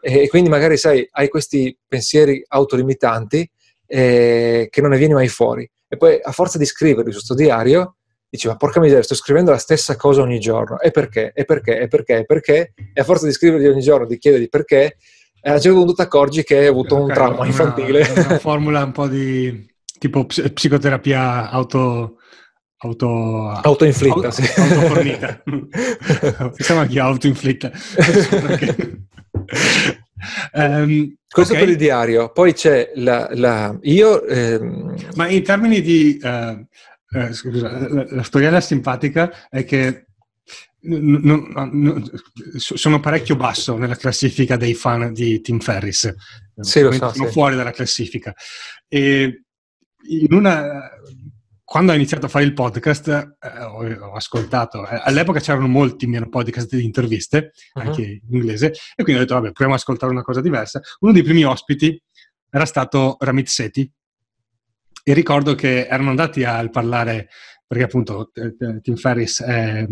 E, 0.00 0.22
e, 0.22 0.28
quindi 0.28 0.48
magari, 0.48 0.76
sai, 0.76 1.06
hai 1.12 1.28
questi 1.28 1.76
pensieri 1.86 2.42
autolimitanti 2.46 3.48
eh, 3.86 4.68
che 4.70 4.80
non 4.80 4.90
ne 4.90 4.98
vieni 4.98 5.14
mai 5.14 5.28
fuori. 5.28 5.68
E 5.88 5.96
poi 5.96 6.18
a 6.22 6.32
forza 6.32 6.58
di 6.58 6.64
scriverli 6.64 7.10
su 7.10 7.18
questo 7.18 7.34
diario, 7.34 7.96
dici, 8.28 8.46
ma 8.46 8.56
porca 8.56 8.80
miseria, 8.80 9.02
sto 9.02 9.14
scrivendo 9.14 9.50
la 9.50 9.58
stessa 9.58 9.96
cosa 9.96 10.22
ogni 10.22 10.38
giorno. 10.38 10.78
E 10.80 10.90
perché? 10.90 11.32
E 11.34 11.44
perché? 11.44 11.80
E 11.80 11.88
perché? 11.88 12.18
E 12.18 12.24
perché? 12.24 12.72
E 12.92 13.00
a 13.00 13.04
forza 13.04 13.26
di 13.26 13.32
scriverli 13.32 13.66
ogni 13.66 13.80
giorno, 13.80 14.06
di 14.06 14.18
chiedergli 14.18 14.48
perché, 14.48 14.96
a 15.42 15.54
un 15.54 15.60
certo 15.60 15.78
punto 15.78 15.94
ti 15.94 16.02
accorgi 16.02 16.44
che 16.44 16.58
hai 16.58 16.66
avuto 16.66 16.96
okay, 16.96 17.06
un 17.06 17.14
trauma 17.14 17.46
infantile. 17.46 18.00
Una, 18.00 18.26
una 18.26 18.38
formula 18.38 18.84
un 18.84 18.92
po' 18.92 19.08
di 19.08 19.69
tipo 20.00 20.24
ps- 20.24 20.50
psicoterapia 20.52 21.50
auto... 21.50 22.16
Auto, 22.82 23.50
autoinflitta, 23.50 24.14
auto, 24.14 24.30
sì. 24.30 24.42
autofornita. 24.58 25.42
Pensavo 26.56 26.80
anche 26.80 26.98
autoinflitta. 26.98 27.70
um, 30.54 31.14
Questo 31.28 31.52
okay. 31.52 31.64
per 31.64 31.72
il 31.72 31.76
diario. 31.76 32.32
Poi 32.32 32.54
c'è 32.54 32.92
la... 32.94 33.28
la 33.34 33.78
io... 33.82 34.24
Ehm... 34.24 34.96
Ma 35.14 35.28
in 35.28 35.42
termini 35.42 35.82
di... 35.82 36.18
Uh, 36.22 36.66
uh, 37.18 37.32
scusa, 37.32 37.86
la, 37.86 38.06
la 38.08 38.22
storiella 38.22 38.62
simpatica 38.62 39.48
è 39.50 39.62
che 39.66 40.06
non, 40.82 41.50
non, 41.52 42.10
sono 42.56 43.00
parecchio 43.00 43.36
basso 43.36 43.76
nella 43.76 43.96
classifica 43.96 44.56
dei 44.56 44.72
fan 44.72 45.12
di 45.12 45.42
Tim 45.42 45.58
Ferris. 45.60 46.14
Sì, 46.58 46.80
lo 46.80 46.92
so, 46.92 47.12
sono 47.12 47.26
sì. 47.26 47.32
fuori 47.32 47.56
dalla 47.56 47.72
classifica. 47.72 48.34
E 48.88 49.44
una, 50.30 50.90
quando 51.64 51.92
ho 51.92 51.94
iniziato 51.94 52.26
a 52.26 52.28
fare 52.28 52.44
il 52.44 52.52
podcast, 52.52 53.08
eh, 53.08 53.62
ho, 53.62 54.08
ho, 54.08 54.14
ascoltato, 54.14 54.88
eh, 54.88 55.00
all'epoca 55.04 55.40
c'erano 55.40 55.68
molti 55.68 56.06
miei 56.06 56.28
podcast 56.28 56.74
di 56.74 56.84
interviste, 56.84 57.52
uh-huh. 57.74 57.82
anche 57.82 58.02
in 58.02 58.34
inglese, 58.34 58.72
e 58.94 59.02
quindi 59.02 59.22
ho 59.22 59.24
detto, 59.24 59.34
vabbè, 59.34 59.52
proviamo 59.52 59.74
ad 59.74 59.80
ascoltare 59.80 60.12
una 60.12 60.22
cosa 60.22 60.40
diversa. 60.40 60.80
Uno 61.00 61.12
dei 61.12 61.22
primi 61.22 61.44
ospiti 61.44 62.02
era 62.50 62.64
stato 62.64 63.16
Ramit 63.20 63.46
Seti, 63.46 63.92
e 65.02 65.14
ricordo 65.14 65.54
che 65.54 65.86
erano 65.86 66.10
andati 66.10 66.44
a 66.44 66.68
parlare, 66.68 67.28
perché 67.70 67.84
appunto 67.84 68.32
Tim 68.82 68.96
Ferris 68.96 69.44
è 69.44 69.86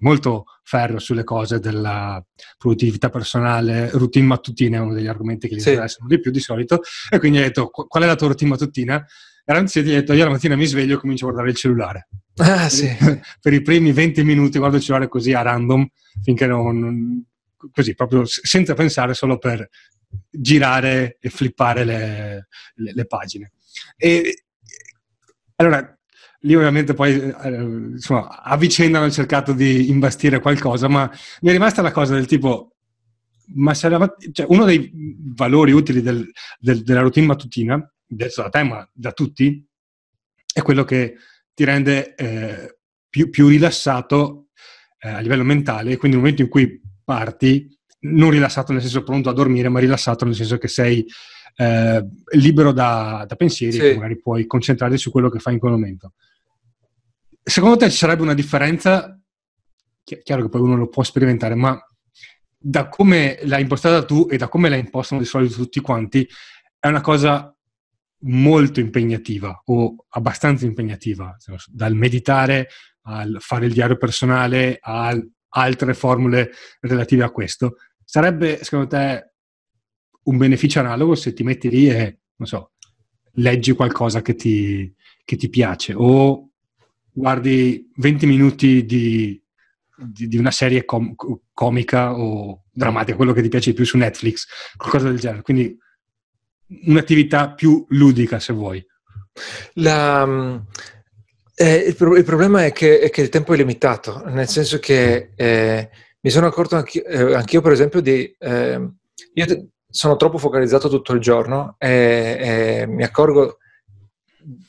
molto 0.00 0.44
ferro 0.62 0.98
sulle 0.98 1.24
cose 1.24 1.58
della 1.58 2.22
produttività 2.58 3.08
personale, 3.08 3.88
routine 3.92 4.26
mattutina 4.26 4.76
è 4.76 4.80
uno 4.80 4.92
degli 4.92 5.06
argomenti 5.06 5.48
che 5.48 5.54
gli 5.54 5.60
sì. 5.60 5.70
interessano 5.70 6.06
di 6.06 6.20
più 6.20 6.30
di 6.30 6.38
solito, 6.38 6.82
e 7.08 7.18
quindi 7.18 7.38
ho 7.38 7.40
detto, 7.40 7.70
qual 7.70 8.02
è 8.02 8.06
la 8.06 8.14
tua 8.14 8.26
routine 8.26 8.50
mattutina? 8.50 9.02
Anzi, 9.46 9.82
ti 9.82 9.88
ho 9.88 9.92
detto, 9.92 10.12
io 10.12 10.24
la 10.24 10.30
mattina 10.32 10.54
mi 10.54 10.66
sveglio 10.66 10.96
e 10.96 11.00
comincio 11.00 11.24
a 11.24 11.30
guardare 11.30 11.50
il 11.50 11.56
cellulare. 11.56 12.08
Ah, 12.36 12.68
sì. 12.68 12.94
per 13.40 13.54
i 13.54 13.62
primi 13.62 13.92
20 13.92 14.22
minuti 14.22 14.58
guardo 14.58 14.76
il 14.76 14.82
cellulare 14.82 15.08
così 15.08 15.32
a 15.32 15.40
random, 15.40 15.88
finché 16.20 16.46
non, 16.46 17.24
così, 17.72 17.94
proprio 17.94 18.24
senza 18.26 18.74
pensare, 18.74 19.14
solo 19.14 19.38
per 19.38 19.66
girare 20.28 21.16
e 21.20 21.30
flippare 21.30 21.84
le, 21.84 22.48
le, 22.74 22.92
le 22.92 23.06
pagine. 23.06 23.52
E 23.96 24.44
allora, 25.54 25.96
lì 26.40 26.54
ovviamente 26.54 26.94
poi 26.94 27.14
eh, 27.14 27.48
insomma, 27.48 28.42
a 28.42 28.56
vicenda 28.56 28.98
hanno 28.98 29.10
cercato 29.10 29.52
di 29.52 29.88
imbastire 29.88 30.40
qualcosa, 30.40 30.88
ma 30.88 31.10
mi 31.40 31.48
è 31.48 31.52
rimasta 31.52 31.82
la 31.82 31.92
cosa 31.92 32.14
del 32.14 32.26
tipo, 32.26 32.76
ma 33.54 33.72
la, 33.80 34.14
cioè, 34.32 34.46
uno 34.48 34.64
dei 34.64 34.90
valori 35.34 35.72
utili 35.72 36.02
del, 36.02 36.28
del, 36.58 36.82
della 36.82 37.00
routine 37.00 37.26
mattutina, 37.26 37.92
detto 38.06 38.42
da 38.42 38.48
te 38.48 38.62
ma 38.62 38.88
da 38.92 39.12
tutti, 39.12 39.64
è 40.52 40.62
quello 40.62 40.84
che 40.84 41.16
ti 41.52 41.64
rende 41.64 42.14
eh, 42.14 42.78
più, 43.08 43.30
più, 43.30 43.48
rilassato 43.48 44.48
eh, 44.98 45.08
a 45.08 45.20
livello 45.20 45.44
mentale, 45.44 45.96
quindi 45.96 46.16
nel 46.16 46.24
momento 46.24 46.42
in 46.42 46.48
cui 46.48 46.80
parti, 47.04 47.74
non 48.00 48.30
rilassato 48.30 48.72
nel 48.72 48.82
senso 48.82 49.02
pronto 49.02 49.28
a 49.28 49.32
dormire, 49.32 49.68
ma 49.68 49.80
rilassato 49.80 50.24
nel 50.24 50.34
senso 50.34 50.58
che 50.58 50.68
sei 50.68 51.04
eh, 51.56 52.06
libero 52.32 52.72
da, 52.72 53.24
da 53.26 53.34
pensieri 53.34 53.72
sì. 53.72 53.78
che 53.80 53.94
magari 53.94 54.18
puoi 54.20 54.46
concentrarti 54.46 54.98
su 54.98 55.10
quello 55.10 55.30
che 55.30 55.38
fai 55.38 55.54
in 55.54 55.58
quel 55.58 55.72
momento. 55.72 56.12
Secondo 57.42 57.76
te 57.76 57.90
ci 57.90 57.96
sarebbe 57.96 58.22
una 58.22 58.34
differenza? 58.34 59.18
Chiaro 60.02 60.42
che 60.42 60.48
poi 60.48 60.60
uno 60.60 60.76
lo 60.76 60.88
può 60.88 61.02
sperimentare, 61.02 61.54
ma 61.54 61.80
da 62.58 62.88
come 62.88 63.38
l'hai 63.42 63.62
impostata 63.62 64.04
tu 64.04 64.28
e 64.30 64.36
da 64.36 64.48
come 64.48 64.68
la 64.68 64.76
impostano 64.76 65.20
di 65.20 65.26
solito 65.26 65.54
tutti 65.54 65.80
quanti, 65.80 66.28
è 66.78 66.88
una 66.88 67.00
cosa 67.00 67.50
molto 68.20 68.80
impegnativa 68.80 69.62
o 69.66 70.06
abbastanza 70.10 70.66
impegnativa, 70.66 71.36
dal 71.68 71.94
meditare 71.94 72.68
al 73.02 73.36
fare 73.40 73.66
il 73.66 73.72
diario 73.72 73.96
personale 73.96 74.78
a 74.80 75.16
altre 75.50 75.94
formule 75.94 76.50
relative 76.80 77.24
a 77.24 77.30
questo. 77.30 77.76
Sarebbe, 78.04 78.62
secondo 78.62 78.88
te, 78.88 79.34
un 80.26 80.36
beneficio 80.36 80.80
analogo 80.80 81.14
se 81.14 81.32
ti 81.32 81.42
metti 81.42 81.68
lì 81.68 81.88
e, 81.88 82.18
non 82.36 82.48
so, 82.48 82.72
leggi 83.38 83.72
qualcosa 83.72 84.22
che 84.22 84.34
ti, 84.34 84.92
che 85.24 85.36
ti 85.36 85.48
piace 85.48 85.92
o 85.94 86.50
guardi 87.12 87.90
20 87.96 88.26
minuti 88.26 88.84
di, 88.84 89.42
di, 89.96 90.28
di 90.28 90.36
una 90.36 90.50
serie 90.50 90.84
com- 90.84 91.14
comica 91.52 92.14
o 92.16 92.64
drammatica, 92.70 93.16
quello 93.16 93.32
che 93.32 93.42
ti 93.42 93.48
piace 93.48 93.70
di 93.70 93.76
più 93.76 93.84
su 93.84 93.96
Netflix, 93.96 94.46
qualcosa 94.76 95.08
del 95.08 95.18
genere. 95.18 95.42
Quindi 95.42 95.76
un'attività 96.86 97.54
più 97.54 97.86
ludica, 97.88 98.38
se 98.38 98.52
vuoi. 98.52 98.84
La, 99.74 100.62
eh, 101.54 101.74
il, 101.74 101.96
pro- 101.96 102.16
il, 102.16 102.24
problema 102.24 102.64
è 102.64 102.72
che, 102.72 103.00
è 103.00 103.10
che, 103.10 103.22
il 103.22 103.30
tempo 103.30 103.54
è 103.54 103.56
limitato, 103.56 104.22
nel 104.26 104.48
senso 104.48 104.78
che 104.78 105.32
eh, 105.34 105.90
mi 106.20 106.30
sono 106.30 106.46
accorto 106.46 106.76
anch'io, 106.76 107.04
eh, 107.04 107.34
anch'io 107.34 107.62
per 107.62 107.72
esempio, 107.72 108.00
di... 108.00 108.34
Eh, 108.38 108.90
io 109.32 109.70
sono 109.96 110.16
troppo 110.16 110.36
focalizzato 110.36 110.90
tutto 110.90 111.14
il 111.14 111.20
giorno 111.20 111.76
e, 111.78 112.36
e 112.38 112.86
mi 112.86 113.02
accorgo 113.02 113.56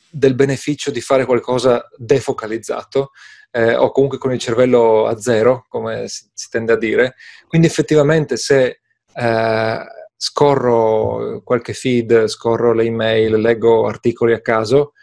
del 0.09 0.35
beneficio 0.35 0.89
di 0.89 1.01
fare 1.01 1.25
qualcosa 1.25 1.85
defocalizzato 1.97 3.11
eh, 3.51 3.75
o 3.75 3.91
comunque 3.91 4.17
con 4.17 4.31
il 4.31 4.39
cervello 4.39 5.05
a 5.05 5.19
zero, 5.19 5.65
come 5.67 6.07
si, 6.07 6.29
si 6.33 6.47
tende 6.49 6.71
a 6.71 6.77
dire. 6.77 7.15
Quindi 7.45 7.67
effettivamente 7.67 8.37
se 8.37 8.79
eh, 9.13 9.85
scorro 10.15 11.41
qualche 11.43 11.73
feed, 11.73 12.27
scorro 12.27 12.71
le 12.71 12.85
email, 12.85 13.35
leggo 13.35 13.85
articoli 13.85 14.31
a 14.31 14.39
caso, 14.39 14.93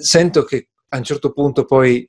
sento 0.00 0.44
che 0.44 0.68
a 0.90 0.98
un 0.98 1.02
certo 1.02 1.32
punto 1.32 1.64
poi, 1.64 2.08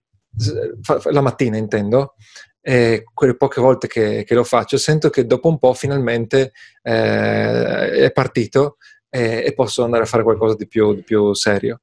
la 1.10 1.22
mattina 1.22 1.58
intendo, 1.58 2.13
eh, 2.62 3.04
quelle 3.13 3.36
poche 3.36 3.62
volte 3.62 3.88
che, 3.88 4.24
che, 4.25 4.36
lo 4.36 4.44
faccio, 4.44 4.78
sento 4.78 5.10
che 5.10 5.25
dopo 5.25 5.48
un 5.48 5.58
po' 5.58 5.74
finalmente 5.74 6.51
eh, 6.82 7.92
è 7.92 8.12
partito 8.12 8.78
eh, 9.10 9.44
e 9.46 9.54
posso 9.54 9.84
andare 9.84 10.04
a 10.04 10.08
fare 10.08 10.24
qualcosa 10.24 10.56
di 10.56 10.68
più, 10.68 10.94
di 10.94 11.04
più 11.04 11.34
serio. 11.34 11.82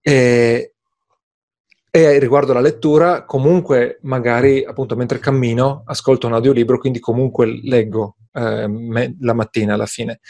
E, 0.00 0.74
e 1.90 2.18
riguardo 2.18 2.52
alla 2.52 2.60
lettura, 2.60 3.24
comunque 3.24 3.98
magari 4.02 4.64
appunto 4.64 4.94
mentre 4.94 5.18
cammino 5.18 5.82
ascolto 5.86 6.26
un 6.26 6.34
audiolibro, 6.34 6.78
quindi 6.78 7.00
comunque 7.00 7.46
leggo 7.46 8.16
eh, 8.32 8.68
me, 8.68 9.16
la 9.20 9.34
mattina 9.34 9.74
alla 9.74 9.86
fine. 9.86 10.20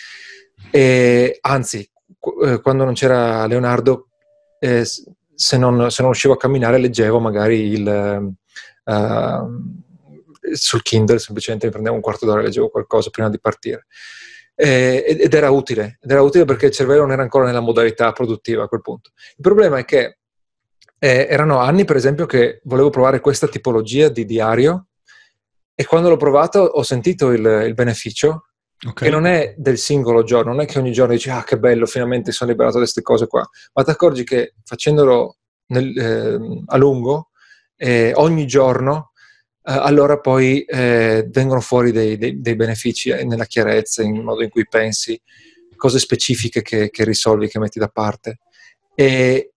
E, 0.70 1.38
anzi, 1.40 1.88
qu- 2.18 2.42
eh, 2.44 2.60
quando 2.60 2.84
non 2.84 2.94
c'era 2.94 3.46
Leonardo, 3.46 4.08
eh, 4.58 4.84
se, 4.84 5.56
non, 5.58 5.90
se, 5.90 6.02
non, 6.02 6.10
uscivo 6.10 6.34
a 6.34 6.38
camminare 6.38 6.78
leggevo 6.78 7.18
magari 7.18 7.68
il, 7.68 8.34
uh, 8.84 9.79
sul 10.52 10.82
Kindle, 10.82 11.18
semplicemente 11.18 11.66
mi 11.66 11.72
prendevo 11.72 11.96
un 11.96 12.02
quarto 12.02 12.26
d'ora 12.26 12.40
e 12.40 12.44
leggevo 12.44 12.68
qualcosa 12.68 13.10
prima 13.10 13.28
di 13.28 13.40
partire. 13.40 13.86
ed 14.54 15.32
era 15.32 15.50
utile, 15.50 15.98
ed 16.02 16.10
era 16.10 16.20
utile 16.20 16.44
perché 16.44 16.66
il 16.66 16.72
cervello 16.72 17.00
non 17.00 17.12
era 17.12 17.22
ancora 17.22 17.46
nella 17.46 17.60
modalità 17.60 18.12
produttiva 18.12 18.64
a 18.64 18.68
quel 18.68 18.82
punto. 18.82 19.10
Il 19.30 19.42
problema 19.42 19.78
è 19.78 19.84
che 19.84 20.18
eh, 21.02 21.26
erano 21.30 21.58
anni, 21.58 21.84
per 21.84 21.96
esempio, 21.96 22.26
che 22.26 22.60
volevo 22.64 22.90
provare 22.90 23.20
questa 23.20 23.48
tipologia 23.48 24.10
di 24.10 24.26
diario 24.26 24.88
e 25.74 25.86
quando 25.86 26.10
l'ho 26.10 26.18
provato 26.18 26.58
ho 26.58 26.82
sentito 26.82 27.30
il, 27.30 27.42
il 27.66 27.72
beneficio, 27.72 28.48
okay. 28.86 29.08
che 29.08 29.10
non 29.10 29.24
è 29.24 29.54
del 29.56 29.78
singolo 29.78 30.22
giorno, 30.24 30.52
non 30.52 30.60
è 30.60 30.66
che 30.66 30.78
ogni 30.78 30.92
giorno 30.92 31.14
dici 31.14 31.30
ah 31.30 31.42
che 31.42 31.58
bello, 31.58 31.86
finalmente 31.86 32.32
sono 32.32 32.50
liberato 32.50 32.76
da 32.76 32.82
queste 32.82 33.00
cose 33.00 33.26
qua, 33.26 33.48
ma 33.72 33.82
ti 33.82 33.90
accorgi 33.90 34.24
che 34.24 34.56
facendolo 34.62 35.38
nel, 35.68 35.96
eh, 35.98 36.62
a 36.66 36.76
lungo, 36.76 37.30
eh, 37.76 38.12
ogni 38.16 38.46
giorno, 38.46 39.09
eh, 39.09 39.09
allora 39.78 40.18
poi 40.18 40.62
eh, 40.62 41.26
vengono 41.28 41.60
fuori 41.60 41.92
dei, 41.92 42.16
dei, 42.16 42.40
dei 42.40 42.56
benefici 42.56 43.10
eh, 43.10 43.24
nella 43.24 43.44
chiarezza, 43.44 44.02
in 44.02 44.22
modo 44.22 44.42
in 44.42 44.50
cui 44.50 44.66
pensi, 44.68 45.20
cose 45.76 45.98
specifiche 45.98 46.62
che, 46.62 46.90
che 46.90 47.04
risolvi, 47.04 47.48
che 47.48 47.58
metti 47.58 47.78
da 47.78 47.88
parte. 47.88 48.38
E, 48.94 49.52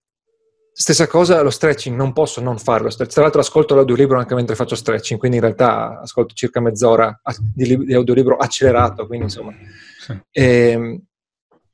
Stessa 0.76 1.06
cosa 1.06 1.40
lo 1.44 1.52
stretching, 1.52 1.96
non 1.96 2.14
posso 2.14 2.42
non 2.42 2.58
farlo. 2.58 2.90
Tra 2.90 3.22
l'altro 3.22 3.42
ascolto 3.42 3.76
l'audiolibro 3.76 4.18
anche 4.18 4.34
mentre 4.34 4.56
faccio 4.56 4.74
stretching, 4.74 5.20
quindi 5.20 5.38
in 5.38 5.44
realtà 5.44 6.00
ascolto 6.00 6.34
circa 6.34 6.60
mezz'ora 6.62 7.22
di, 7.54 7.78
di 7.86 7.94
audiolibro 7.94 8.38
accelerato, 8.38 9.06
quindi 9.06 9.26
insomma. 9.26 9.54
Sì. 10.00 10.20
E, 10.32 10.70
ehm, 10.72 11.02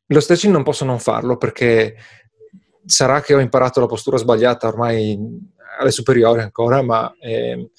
lo 0.05 0.19
stretching 0.19 0.51
non 0.51 0.63
posso 0.63 0.83
non 0.83 0.99
farlo 0.99 1.37
perché 1.37 1.95
sarà 2.83 3.21
che 3.21 3.33
ho 3.33 3.39
imparato 3.39 3.79
la 3.79 3.85
postura 3.85 4.17
sbagliata 4.17 4.67
ormai 4.67 5.17
alle 5.79 5.91
superiori 5.91 6.41
ancora, 6.41 6.81
ma 6.81 7.13
eh, 7.21 7.69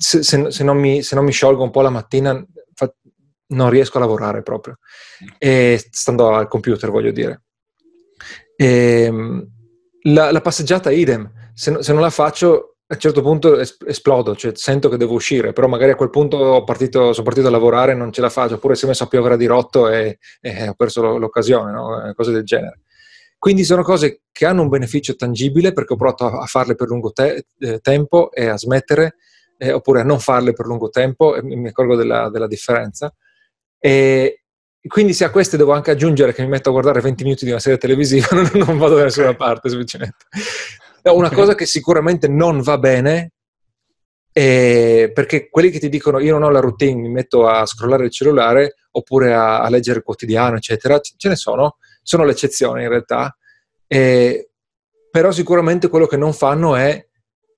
se, 0.00 0.22
se, 0.22 0.50
se, 0.50 0.64
non 0.64 0.78
mi, 0.78 1.02
se, 1.02 1.14
non 1.14 1.24
mi, 1.24 1.30
sciolgo 1.30 1.62
un 1.62 1.70
po' 1.70 1.82
la 1.82 1.90
mattina 1.90 2.42
fa, 2.74 2.92
non 3.48 3.68
riesco 3.68 3.98
a 3.98 4.00
lavorare 4.00 4.42
proprio, 4.42 4.78
e, 5.38 5.78
stando 5.90 6.34
al 6.34 6.48
computer 6.48 6.90
voglio 6.90 7.12
dire. 7.12 7.42
E, 8.56 9.02
ehm, 9.02 9.48
la, 10.04 10.32
la 10.32 10.40
passeggiata 10.40 10.90
idem, 10.90 11.30
se, 11.52 11.82
se, 11.82 11.92
non 11.92 12.00
la 12.00 12.10
faccio 12.10 12.76
a 12.86 12.94
un 12.94 12.98
certo 12.98 13.20
punto 13.20 13.58
es- 13.58 13.76
esplodo, 13.86 14.34
cioè 14.34 14.52
sento 14.54 14.88
che 14.88 14.96
devo 14.96 15.14
uscire, 15.14 15.52
però 15.52 15.68
magari 15.68 15.92
a 15.92 15.96
quel 15.96 16.10
punto 16.10 16.64
partito, 16.64 17.12
sono 17.12 17.24
partito 17.24 17.48
a 17.48 17.50
lavorare 17.50 17.92
e 17.92 17.94
non 17.94 18.10
ce 18.10 18.22
la 18.22 18.30
faccio, 18.30 18.54
oppure 18.54 18.74
si 18.74 18.86
è 18.86 18.88
messo 18.88 19.04
a 19.04 19.08
piovere 19.08 19.36
di 19.36 19.46
rotto 19.46 19.88
e, 19.88 20.18
e 20.40 20.68
ho 20.68 20.74
perso 20.74 21.18
l'occasione, 21.18 21.72
no? 21.72 22.08
Eh, 22.08 22.14
cose 22.14 22.32
del 22.32 22.44
genere. 22.44 22.80
Quindi 23.38 23.64
sono 23.64 23.82
cose 23.82 24.22
che 24.32 24.46
hanno 24.46 24.62
un 24.62 24.68
beneficio 24.68 25.14
tangibile 25.14 25.72
perché 25.72 25.92
ho 25.92 25.96
provato 25.96 26.26
a, 26.26 26.40
a 26.42 26.46
farle 26.46 26.74
per 26.74 26.88
lungo 26.88 27.12
te- 27.12 27.46
eh, 27.58 27.78
tempo 27.80 28.30
e 28.32 28.48
a 28.48 28.56
smettere, 28.56 29.16
eh, 29.62 29.72
oppure 29.72 30.00
a 30.00 30.04
non 30.04 30.18
farle 30.18 30.54
per 30.54 30.64
lungo 30.64 30.88
tempo 30.88 31.36
e 31.36 31.42
mi 31.42 31.68
accorgo 31.68 31.94
della, 31.94 32.30
della 32.30 32.46
differenza. 32.46 33.14
E, 33.78 34.44
quindi 34.86 35.12
se 35.12 35.24
a 35.24 35.30
queste 35.30 35.58
devo 35.58 35.72
anche 35.72 35.90
aggiungere 35.90 36.32
che 36.32 36.40
mi 36.40 36.48
metto 36.48 36.70
a 36.70 36.72
guardare 36.72 37.02
20 37.02 37.24
minuti 37.24 37.44
di 37.44 37.50
una 37.50 37.60
serie 37.60 37.78
televisiva, 37.78 38.26
non, 38.54 38.78
vado 38.78 38.96
da 38.96 39.02
nessuna 39.02 39.34
parte 39.36 39.68
semplicemente. 39.68 40.16
Una 41.02 41.26
okay. 41.26 41.38
cosa 41.38 41.54
che 41.54 41.66
sicuramente 41.66 42.26
non 42.26 42.62
va 42.62 42.78
bene 42.78 43.32
è 44.32 45.10
perché 45.12 45.50
quelli 45.50 45.70
che 45.70 45.78
ti 45.78 45.90
dicono 45.90 46.20
io 46.20 46.32
non 46.32 46.44
ho 46.44 46.50
la 46.50 46.60
routine, 46.60 46.98
mi 46.98 47.10
metto 47.10 47.46
a 47.46 47.66
scrollare 47.66 48.04
il 48.04 48.10
cellulare 48.10 48.76
oppure 48.92 49.34
a, 49.34 49.60
a 49.60 49.68
leggere 49.68 49.98
il 49.98 50.04
quotidiano, 50.04 50.56
eccetera, 50.56 50.98
ce 51.00 51.28
ne 51.28 51.36
sono, 51.36 51.76
sono 52.02 52.24
le 52.24 52.32
eccezioni 52.32 52.82
in 52.84 52.88
realtà, 52.88 53.36
e, 53.86 54.52
però 55.10 55.30
sicuramente 55.32 55.88
quello 55.88 56.06
che 56.06 56.16
non 56.16 56.32
fanno 56.32 56.76
è, 56.76 57.06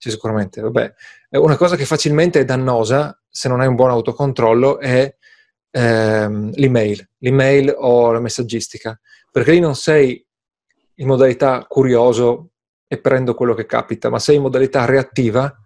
cioè 0.02 0.10
sicuramente, 0.10 0.60
vabbè, 0.60 0.94
una 1.38 1.56
cosa 1.56 1.76
che 1.76 1.84
facilmente 1.84 2.40
è 2.40 2.44
dannosa 2.44 3.16
se 3.28 3.48
non 3.48 3.60
hai 3.60 3.68
un 3.68 3.76
buon 3.76 3.90
autocontrollo 3.90 4.80
è 4.80 5.14
ehm, 5.70 6.50
l'email, 6.54 7.08
l'email 7.18 7.72
o 7.78 8.10
la 8.10 8.18
messaggistica, 8.18 8.98
perché 9.30 9.52
lì 9.52 9.60
non 9.60 9.76
sei 9.76 10.26
in 10.96 11.06
modalità 11.06 11.64
curioso 11.68 12.50
e 12.88 12.98
prendo 12.98 13.34
quello 13.34 13.54
che 13.54 13.64
capita, 13.64 14.10
ma 14.10 14.18
sei 14.18 14.34
in 14.36 14.42
modalità 14.42 14.86
reattiva, 14.86 15.56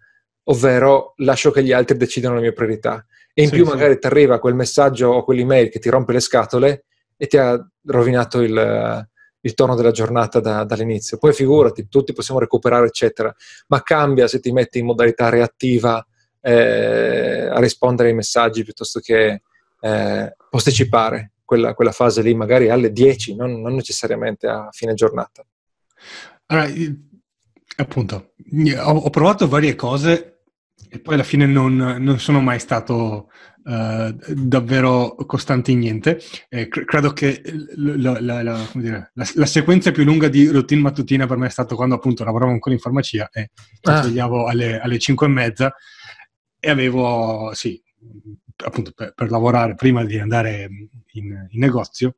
ovvero 0.44 1.14
lascio 1.16 1.50
che 1.50 1.64
gli 1.64 1.72
altri 1.72 1.96
decidano 1.96 2.34
le 2.34 2.42
mie 2.42 2.52
priorità. 2.52 3.06
E 3.32 3.40
in 3.40 3.48
sì, 3.48 3.54
più 3.54 3.64
sì. 3.64 3.70
magari 3.70 3.98
ti 3.98 4.06
arriva 4.06 4.38
quel 4.38 4.54
messaggio 4.54 5.08
o 5.08 5.24
quell'email 5.24 5.70
che 5.70 5.78
ti 5.78 5.88
rompe 5.88 6.12
le 6.12 6.20
scatole 6.20 6.84
e 7.16 7.26
ti 7.26 7.38
ha 7.38 7.58
rovinato 7.86 8.42
il, 8.42 9.08
il 9.46 9.54
tono 9.54 9.76
della 9.76 9.92
giornata 9.92 10.40
da, 10.40 10.64
dall'inizio. 10.64 11.18
Poi 11.18 11.32
figurati, 11.32 11.88
tutti 11.88 12.12
possiamo 12.12 12.40
recuperare, 12.40 12.86
eccetera, 12.86 13.34
ma 13.68 13.82
cambia 13.82 14.26
se 14.26 14.40
ti 14.40 14.50
metti 14.50 14.80
in 14.80 14.86
modalità 14.86 15.28
reattiva 15.28 16.04
eh, 16.40 17.46
a 17.46 17.58
rispondere 17.60 18.08
ai 18.08 18.14
messaggi 18.14 18.64
piuttosto 18.64 18.98
che 19.00 19.42
eh, 19.80 20.36
posticipare 20.50 21.32
quella, 21.44 21.74
quella, 21.74 21.92
fase 21.92 22.22
lì 22.22 22.34
magari 22.34 22.68
alle 22.68 22.90
10, 22.90 23.36
non, 23.36 23.60
non, 23.60 23.74
necessariamente 23.74 24.48
a 24.48 24.68
fine 24.72 24.94
giornata. 24.94 25.44
Allora, 26.46 26.68
appunto, 27.76 28.32
ho, 28.78 28.96
ho 28.96 29.10
provato 29.10 29.46
varie 29.46 29.76
cose 29.76 30.40
e 30.88 30.98
poi 30.98 31.14
alla 31.14 31.22
fine 31.22 31.46
non, 31.46 31.76
non 31.76 32.18
sono 32.18 32.40
mai 32.40 32.58
stato 32.58 33.30
uh, 33.66 34.34
davvero 34.34 35.14
costante 35.26 35.72
in 35.72 35.80
niente. 35.80 36.20
Eh, 36.48 36.68
cr- 36.68 36.84
credo 36.84 37.12
che 37.12 37.42
la, 37.76 38.20
la, 38.20 38.42
la, 38.42 38.70
dire, 38.74 39.10
la, 39.14 39.46
sequenza 39.46 39.90
più 39.90 40.04
lunga 40.04 40.28
di 40.28 40.46
routine 40.48 40.80
mattutina 40.80 41.26
per 41.26 41.36
me 41.36 41.46
è 41.46 41.50
stata 41.50 41.74
quando 41.74 41.96
appunto 41.96 42.24
lavoravo 42.24 42.52
ancora 42.52 42.74
in 42.74 42.80
farmacia 42.80 43.28
e 43.32 43.50
ci 43.54 43.90
ah. 43.90 44.02
svegliavo 44.02 44.46
alle, 44.46 44.80
alle 44.80 44.98
5 44.98 45.26
e 45.26 45.30
mezza 45.30 45.74
e 46.58 46.70
avevo, 46.70 47.50
sì, 47.54 47.80
appunto 48.64 48.92
per, 48.94 49.12
per, 49.14 49.30
lavorare 49.30 49.74
prima 49.74 50.04
di 50.04 50.18
andare 50.18 50.68
in, 51.12 51.46
in 51.50 51.60
negozio, 51.60 52.16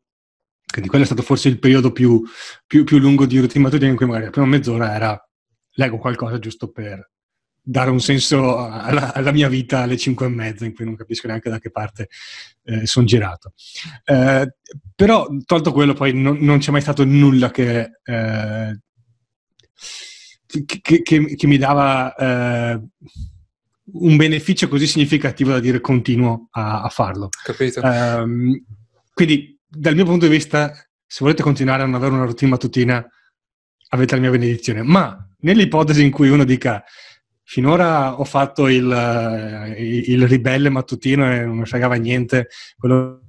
Quindi 0.71 0.89
quello 0.89 1.05
è 1.05 1.07
stato 1.07 1.23
forse 1.23 1.49
il 1.49 1.59
periodo 1.59 1.93
più, 1.93 2.23
più, 2.67 2.85
più 2.85 2.99
lungo 2.99 3.27
di 3.27 3.39
routine 3.39 3.65
mattutina 3.65 3.91
in 3.91 3.97
cui 3.97 4.07
magari 4.07 4.27
la 4.27 4.31
prima 4.31 4.47
mezz'ora 4.47 4.95
era 4.95 5.29
leggo 5.73 5.99
qualcosa 5.99 6.39
giusto 6.39 6.71
per 6.71 7.11
dare 7.71 7.91
un 7.91 8.01
senso 8.01 8.57
alla, 8.57 9.13
alla, 9.13 9.31
mia 9.31 9.49
vita 9.51 9.81
alle 9.81 9.99
cinque 9.99 10.25
e 10.25 10.31
mezza 10.31 10.65
in 10.65 10.75
cui 10.75 10.87
non 10.87 10.97
capisco 10.97 11.27
neanche 11.27 11.51
da 11.51 11.59
che 11.59 11.71
parte 11.71 12.09
eh, 12.65 12.87
sono 12.87 13.05
girato. 13.05 13.53
Eh, 14.05 14.55
però 14.95 15.29
tolto 15.45 15.73
quello 15.73 15.93
poi 15.93 16.15
non, 16.15 16.39
non, 16.41 16.61
c'è 16.61 16.71
mai 16.71 16.81
stato 16.81 17.05
nulla 17.05 17.51
che, 17.51 17.91
eh, 18.03 18.81
che, 20.47 21.03
che, 21.03 21.37
che 21.37 21.47
mi 21.47 21.59
dava 21.59 22.15
eh, 22.15 22.81
un 23.93 24.17
beneficio 24.17 24.67
così 24.69 24.87
significativo 24.87 25.51
da 25.51 25.61
dire 25.61 25.83
continuo 25.83 26.49
a, 26.53 26.81
a 26.81 26.89
farlo. 26.89 27.29
Capito. 27.45 27.83
Um, 27.83 28.65
quindi 29.13 29.59
dal 29.67 29.95
mio 29.95 30.07
punto 30.07 30.25
di 30.25 30.33
vista, 30.33 30.73
se 31.07 31.19
volete 31.21 31.43
continuare 31.43 31.83
a 31.83 31.85
non 31.85 31.97
avere 31.97 32.15
una 32.15 32.25
routine 32.25 32.51
mattutina, 32.51 33.07
avete 33.91 34.15
la 34.15 34.23
mia 34.23 34.31
benedizione. 34.31 34.83
Ma 34.83 35.23
nell'ipotesi 35.41 36.03
in 36.03 36.11
cui 36.11 36.31
uno 36.31 36.45
dica 36.45 36.83
finora 37.49 38.21
ho 38.21 38.25
fatto 38.25 38.69
il, 38.69 38.85
il 39.79 40.29
ribelle 40.29 40.69
mattutino 40.69 41.33
e 41.33 41.47
non 41.47 41.57
mi 41.57 41.65
fregava 41.65 41.95
niente, 41.95 42.49
quello 42.77 43.23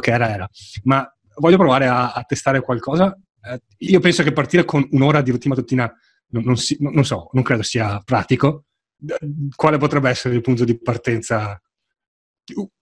che 0.00 0.10
era 0.10 0.28
era. 0.28 0.48
Ma 0.82 1.08
voglio 1.36 1.56
provare 1.56 1.86
a, 1.86 2.12
a 2.12 2.24
testare 2.24 2.62
qualcosa. 2.62 3.16
Eh, 3.42 3.60
io 3.78 4.00
penso 4.00 4.24
che 4.24 4.32
partire 4.32 4.64
con 4.64 4.84
un'ora 4.90 5.22
di 5.22 5.30
routine 5.30 5.54
mattutina 5.54 5.92
non, 6.30 6.42
non, 6.42 6.56
si, 6.56 6.76
non, 6.80 7.04
so, 7.04 7.28
non 7.32 7.44
credo 7.44 7.62
sia 7.62 8.02
pratico. 8.04 8.64
Quale 9.54 9.78
potrebbe 9.78 10.10
essere 10.10 10.34
il 10.34 10.40
punto 10.40 10.64
di 10.64 10.76
partenza 10.80 11.62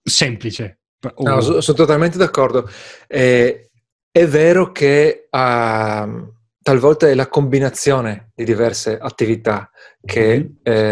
semplice? 0.03 0.81
No, 1.19 1.41
sono, 1.43 1.61
sono 1.61 1.77
totalmente 1.77 2.17
d'accordo. 2.17 2.67
Eh, 3.07 3.69
è 4.11 4.27
vero 4.27 4.73
che 4.73 5.29
uh, 5.31 6.37
talvolta 6.69 7.09
è 7.09 7.15
la 7.15 7.29
combinazione 7.29 8.33
di 8.35 8.45
diverse 8.45 8.99
attività 8.99 9.71
che 10.05 10.37
mm-hmm. 10.37 10.51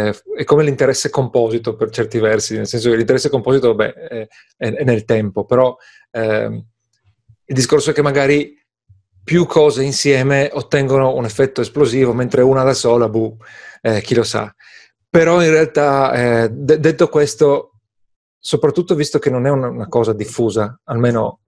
eh, 0.09 0.15
è 0.39 0.45
come 0.45 0.65
l'interesse 0.65 1.11
composito 1.11 1.77
per 1.77 1.91
certi 1.91 2.19
versi, 2.19 2.57
nel 2.57 2.67
senso 2.67 2.89
che 2.89 2.97
l'interesse 2.97 3.29
composito 3.29 3.75
vabbè, 3.75 3.93
è, 3.93 4.29
è, 4.57 4.85
nel 4.85 5.05
tempo, 5.05 5.45
però 5.45 5.77
eh, 6.13 6.65
il 7.45 7.55
discorso 7.55 7.91
è 7.91 7.93
che 7.93 8.01
magari 8.01 8.55
più 9.23 9.45
cose 9.45 9.83
insieme 9.83 10.49
ottengono 10.51 11.15
un 11.15 11.27
effetto 11.27 11.61
esplosivo, 11.61 12.15
mentre 12.15 12.41
una 12.41 12.63
da 12.63 12.73
sola, 12.73 13.11
buh, 13.11 13.37
eh, 13.83 14.01
chi 14.01 14.15
lo 14.15 14.23
sa. 14.23 14.51
Però 15.11 15.43
in 15.43 15.51
realtà, 15.51 16.45
eh, 16.45 16.49
d- 16.49 16.77
detto 16.77 17.09
questo, 17.09 17.81
soprattutto 18.39 18.95
visto 18.95 19.19
che 19.19 19.29
non 19.29 19.45
è 19.45 19.51
una, 19.51 19.69
una, 19.69 19.89
cosa 19.89 20.15
diffusa, 20.15 20.81
almeno 20.85 21.41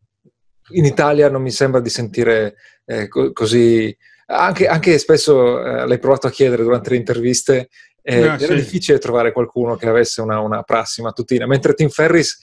in 0.72 0.84
Italia 0.84 1.30
non 1.30 1.40
mi 1.40 1.50
sembra 1.50 1.80
di 1.80 1.88
sentire 1.88 2.56
eh, 2.84 3.08
co- 3.08 3.32
così... 3.32 3.96
Anche, 4.30 4.66
anche 4.66 4.98
spesso 4.98 5.64
eh, 5.64 5.86
l'hai 5.86 5.98
provato 5.98 6.26
a 6.26 6.30
chiedere 6.30 6.62
durante 6.62 6.90
le 6.90 6.96
interviste, 6.96 7.70
eh, 8.02 8.20
no, 8.20 8.34
era 8.34 8.38
sì. 8.38 8.54
difficile 8.54 8.98
trovare 8.98 9.32
qualcuno 9.32 9.76
che 9.76 9.88
avesse 9.88 10.20
una, 10.20 10.40
una 10.40 10.62
prassi 10.62 11.00
mattutina, 11.00 11.46
mentre 11.46 11.74
Tim 11.74 11.88
Ferris 11.88 12.38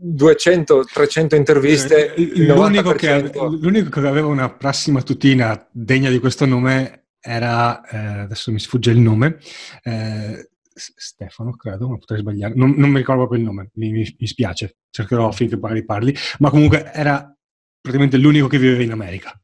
200-300 0.00 1.34
interviste, 1.34 2.14
eh, 2.14 2.30
l'unico 2.36 2.92
che, 2.92 3.30
l'unico, 3.60 4.00
che 4.00 4.06
aveva 4.06 4.28
una 4.28 4.48
prassi 4.48 4.92
mattutina 4.92 5.66
degna 5.72 6.08
di 6.10 6.18
questo 6.18 6.44
nome 6.44 7.06
era, 7.20 7.84
eh, 7.88 8.20
adesso 8.20 8.52
mi 8.52 8.60
sfugge 8.60 8.90
il 8.90 8.98
nome, 8.98 9.38
eh, 9.82 10.50
Stefano 10.72 11.56
credo, 11.56 11.88
ma 11.88 11.98
potrei 11.98 12.20
sbagliare, 12.20 12.54
non, 12.54 12.74
non, 12.76 12.90
mi 12.90 12.98
ricordo 12.98 13.26
proprio 13.26 13.40
il 13.40 13.46
nome, 13.46 13.70
mi, 13.74 13.90
mi, 13.90 14.16
mi 14.18 14.26
spiace, 14.26 14.76
cercherò 14.90 15.32
finché 15.32 15.56
magari 15.56 15.84
parli, 15.84 16.14
ma 16.38 16.50
comunque 16.50 16.92
era 16.92 17.36
praticamente 17.80 18.16
l'unico 18.16 18.46
che 18.46 18.58
viveva 18.58 18.82
in 18.82 18.92
America. 18.92 19.40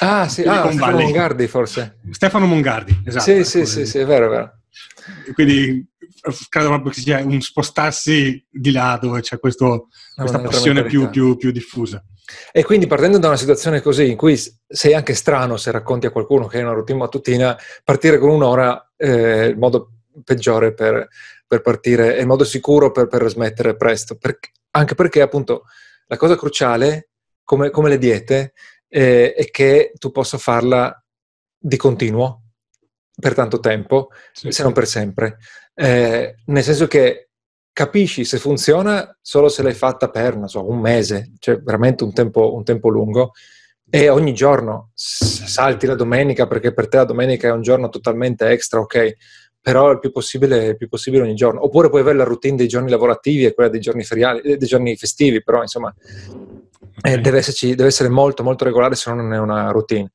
Ah 0.00 0.28
sì, 0.28 0.42
ah, 0.42 0.70
Stefano 0.70 0.98
Mongardi 0.98 1.46
forse. 1.46 1.98
Stefano 2.10 2.46
Mongardi, 2.46 3.02
esatto. 3.04 3.24
Sì, 3.24 3.44
sì, 3.44 3.66
sì, 3.66 3.86
sì, 3.86 3.98
è 3.98 4.06
vero, 4.06 4.26
è 4.26 4.28
vero. 4.28 4.52
Quindi 5.34 5.86
credo 6.48 6.68
proprio 6.68 6.92
che 6.92 7.00
sia 7.00 7.18
un 7.18 7.40
spostarsi 7.40 8.46
di 8.48 8.70
là 8.70 8.98
dove 9.00 9.20
c'è 9.20 9.38
questo, 9.38 9.88
questa 10.14 10.40
passione 10.40 10.84
più, 10.84 11.10
più, 11.10 11.36
più, 11.36 11.50
diffusa. 11.50 12.04
E 12.52 12.62
quindi 12.64 12.86
partendo 12.86 13.18
da 13.18 13.28
una 13.28 13.36
situazione 13.36 13.82
così, 13.82 14.10
in 14.10 14.16
cui 14.16 14.40
sei 14.66 14.94
anche 14.94 15.14
strano 15.14 15.56
se 15.56 15.70
racconti 15.70 16.06
a 16.06 16.10
qualcuno 16.10 16.46
che 16.46 16.58
hai 16.58 16.62
una 16.62 16.72
routine 16.72 16.98
mattutina, 16.98 17.58
partire 17.82 18.18
con 18.18 18.30
un'ora 18.30 18.92
è 18.96 19.44
il 19.44 19.58
modo 19.58 19.90
peggiore 20.24 20.72
per, 20.72 21.08
per 21.46 21.60
partire, 21.60 22.16
è 22.16 22.20
il 22.20 22.26
modo 22.26 22.44
sicuro 22.44 22.92
per, 22.92 23.08
per 23.08 23.28
smettere 23.28 23.76
presto. 23.76 24.16
Per, 24.16 24.38
anche 24.70 24.94
perché 24.94 25.20
appunto 25.20 25.64
la 26.06 26.16
cosa 26.16 26.36
cruciale, 26.36 27.10
come, 27.42 27.70
come 27.70 27.88
le 27.88 27.98
diete, 27.98 28.52
eh, 28.94 29.32
è 29.32 29.50
che 29.50 29.92
tu 29.98 30.10
possa 30.10 30.36
farla 30.36 31.02
di 31.58 31.76
continuo 31.78 32.42
per 33.18 33.32
tanto 33.34 33.58
tempo, 33.58 34.08
sì, 34.32 34.52
se 34.52 34.62
non 34.62 34.72
per 34.72 34.86
sempre. 34.86 35.38
Eh, 35.74 36.34
nel 36.44 36.62
senso 36.62 36.86
che 36.86 37.30
capisci 37.72 38.24
se 38.24 38.38
funziona 38.38 39.16
solo 39.22 39.48
se 39.48 39.62
l'hai 39.62 39.72
fatta 39.72 40.10
per, 40.10 40.36
non 40.36 40.48
so, 40.48 40.68
un 40.68 40.78
mese, 40.78 41.32
cioè 41.38 41.58
veramente 41.60 42.04
un 42.04 42.12
tempo, 42.12 42.54
un 42.54 42.64
tempo 42.64 42.90
lungo, 42.90 43.32
e 43.88 44.10
ogni 44.10 44.34
giorno 44.34 44.90
salti 44.94 45.86
la 45.86 45.94
domenica 45.94 46.46
perché 46.46 46.74
per 46.74 46.88
te 46.88 46.98
la 46.98 47.04
domenica 47.04 47.48
è 47.48 47.52
un 47.52 47.62
giorno 47.62 47.88
totalmente 47.88 48.46
extra, 48.48 48.80
ok, 48.80 49.16
però 49.58 49.90
il 49.90 50.00
più 50.00 50.10
possibile, 50.10 50.66
il 50.66 50.76
più 50.76 50.88
possibile 50.88 51.22
ogni 51.22 51.34
giorno. 51.34 51.64
Oppure 51.64 51.88
puoi 51.88 52.02
avere 52.02 52.18
la 52.18 52.24
routine 52.24 52.56
dei 52.56 52.68
giorni 52.68 52.90
lavorativi 52.90 53.46
e 53.46 53.54
quella 53.54 53.70
dei 53.70 53.80
giorni, 53.80 54.04
feriali, 54.04 54.58
dei 54.58 54.68
giorni 54.68 54.96
festivi, 54.96 55.42
però 55.42 55.62
insomma 55.62 55.94
okay. 56.96 57.12
eh, 57.12 57.18
deve, 57.18 57.38
esserci, 57.38 57.74
deve 57.74 57.88
essere 57.88 58.08
molto 58.08 58.42
molto 58.42 58.64
regolare 58.64 58.94
se 58.94 59.10
no 59.10 59.22
non 59.22 59.32
è 59.32 59.38
una 59.38 59.70
routine. 59.70 60.12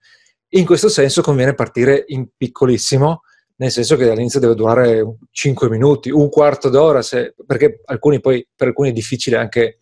In 0.50 0.66
questo 0.66 0.90
senso 0.90 1.22
conviene 1.22 1.54
partire 1.54 2.06
in 2.08 2.28
piccolissimo, 2.36 3.22
nel 3.58 3.72
senso 3.72 3.96
che 3.96 4.10
all'inizio 4.10 4.40
deve 4.40 4.56
durare 4.56 5.04
5 5.32 5.70
minuti, 5.70 6.10
un 6.10 6.30
quarto 6.30 6.70
d'ora, 6.70 7.02
se, 7.02 7.34
perché 7.46 7.82
alcuni 7.86 8.20
poi, 8.20 8.48
per 8.56 8.68
alcuni 8.68 8.90
è 8.90 8.94
difficile 8.94 9.38
anche 9.38 9.80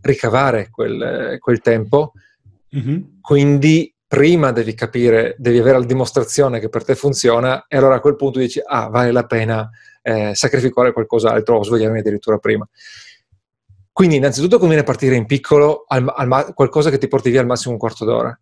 ricavare 0.00 0.68
quel, 0.70 1.36
quel 1.38 1.60
tempo. 1.60 2.12
Mm-hmm. 2.76 3.00
Quindi 3.20 3.94
prima 4.06 4.52
devi 4.52 4.74
capire, 4.74 5.34
devi 5.38 5.58
avere 5.58 5.78
la 5.78 5.84
dimostrazione 5.86 6.60
che 6.60 6.68
per 6.68 6.84
te 6.84 6.94
funziona 6.94 7.64
e 7.66 7.78
allora 7.78 7.94
a 7.94 8.00
quel 8.00 8.16
punto 8.16 8.38
dici, 8.38 8.60
ah, 8.62 8.88
vale 8.88 9.10
la 9.10 9.24
pena 9.24 9.70
eh, 10.02 10.34
sacrificare 10.34 10.92
qualcos'altro 10.92 11.56
o 11.56 11.64
svegliarmi 11.64 12.00
addirittura 12.00 12.36
prima. 12.36 12.68
Quindi 13.92 14.16
innanzitutto 14.16 14.58
conviene 14.58 14.84
partire 14.84 15.16
in 15.16 15.26
piccolo, 15.26 15.84
al, 15.86 16.10
al, 16.14 16.54
qualcosa 16.54 16.90
che 16.90 16.98
ti 16.98 17.08
porti 17.08 17.30
via 17.30 17.40
al 17.40 17.46
massimo 17.46 17.74
un 17.74 17.78
quarto 17.78 18.04
d'ora. 18.04 18.38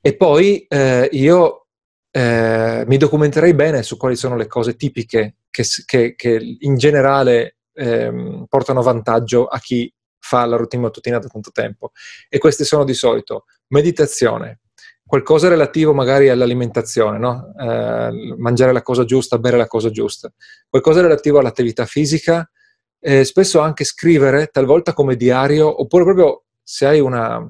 E 0.00 0.16
poi 0.16 0.64
eh, 0.66 1.08
io 1.12 1.66
eh, 2.10 2.84
mi 2.86 2.96
documenterei 2.96 3.54
bene 3.54 3.82
su 3.82 3.96
quali 3.96 4.16
sono 4.16 4.36
le 4.36 4.46
cose 4.46 4.76
tipiche 4.76 5.36
che, 5.50 5.64
che, 5.84 6.14
che 6.14 6.56
in 6.60 6.76
generale 6.76 7.56
eh, 7.74 8.44
portano 8.48 8.82
vantaggio 8.82 9.46
a 9.46 9.58
chi 9.58 9.92
fa 10.18 10.46
la 10.46 10.56
routine 10.56 10.82
mattutina 10.82 11.18
da 11.18 11.28
tanto 11.28 11.50
tempo. 11.50 11.92
E 12.28 12.38
queste 12.38 12.64
sono 12.64 12.84
di 12.84 12.94
solito 12.94 13.44
meditazione, 13.68 14.60
qualcosa 15.06 15.48
relativo 15.48 15.92
magari 15.92 16.30
all'alimentazione, 16.30 17.18
no? 17.18 17.52
eh, 17.58 18.34
mangiare 18.38 18.72
la 18.72 18.82
cosa 18.82 19.04
giusta, 19.04 19.38
bere 19.38 19.58
la 19.58 19.66
cosa 19.66 19.90
giusta, 19.90 20.32
qualcosa 20.68 21.02
relativo 21.02 21.38
all'attività 21.38 21.84
fisica, 21.84 22.48
eh, 23.06 23.22
spesso 23.24 23.60
anche 23.60 23.84
scrivere, 23.84 24.46
talvolta 24.46 24.94
come 24.94 25.14
diario, 25.14 25.82
oppure 25.82 26.04
proprio 26.04 26.44
se 26.62 26.86
hai 26.86 27.00
una, 27.00 27.46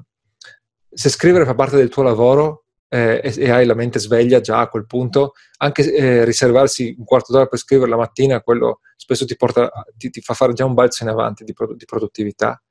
se 0.91 1.07
scrivere 1.07 1.45
fa 1.45 1.55
parte 1.55 1.77
del 1.77 1.87
tuo 1.87 2.03
lavoro 2.03 2.65
eh, 2.89 3.21
e, 3.23 3.33
e, 3.37 3.49
hai 3.49 3.65
la 3.65 3.73
mente 3.73 3.97
sveglia 3.97 4.41
già 4.41 4.59
a 4.59 4.67
quel 4.67 4.85
punto, 4.85 5.31
anche 5.59 5.93
eh, 5.93 6.25
riservarsi 6.25 6.93
un 6.97 7.05
quarto 7.05 7.31
d'ora 7.31 7.45
per 7.45 7.57
scrivere 7.57 7.89
la 7.89 7.95
mattina, 7.95 8.41
quello 8.41 8.81
spesso 8.97 9.25
ti, 9.25 9.37
porta, 9.37 9.71
ti, 9.95 10.09
ti 10.09 10.19
fa 10.19 10.33
fare 10.33 10.51
già 10.51 10.65
un 10.65 10.73
balzo 10.73 11.03
in 11.03 11.09
avanti 11.09 11.45
di, 11.45 11.53
di 11.77 11.85
produttività. 11.85 12.61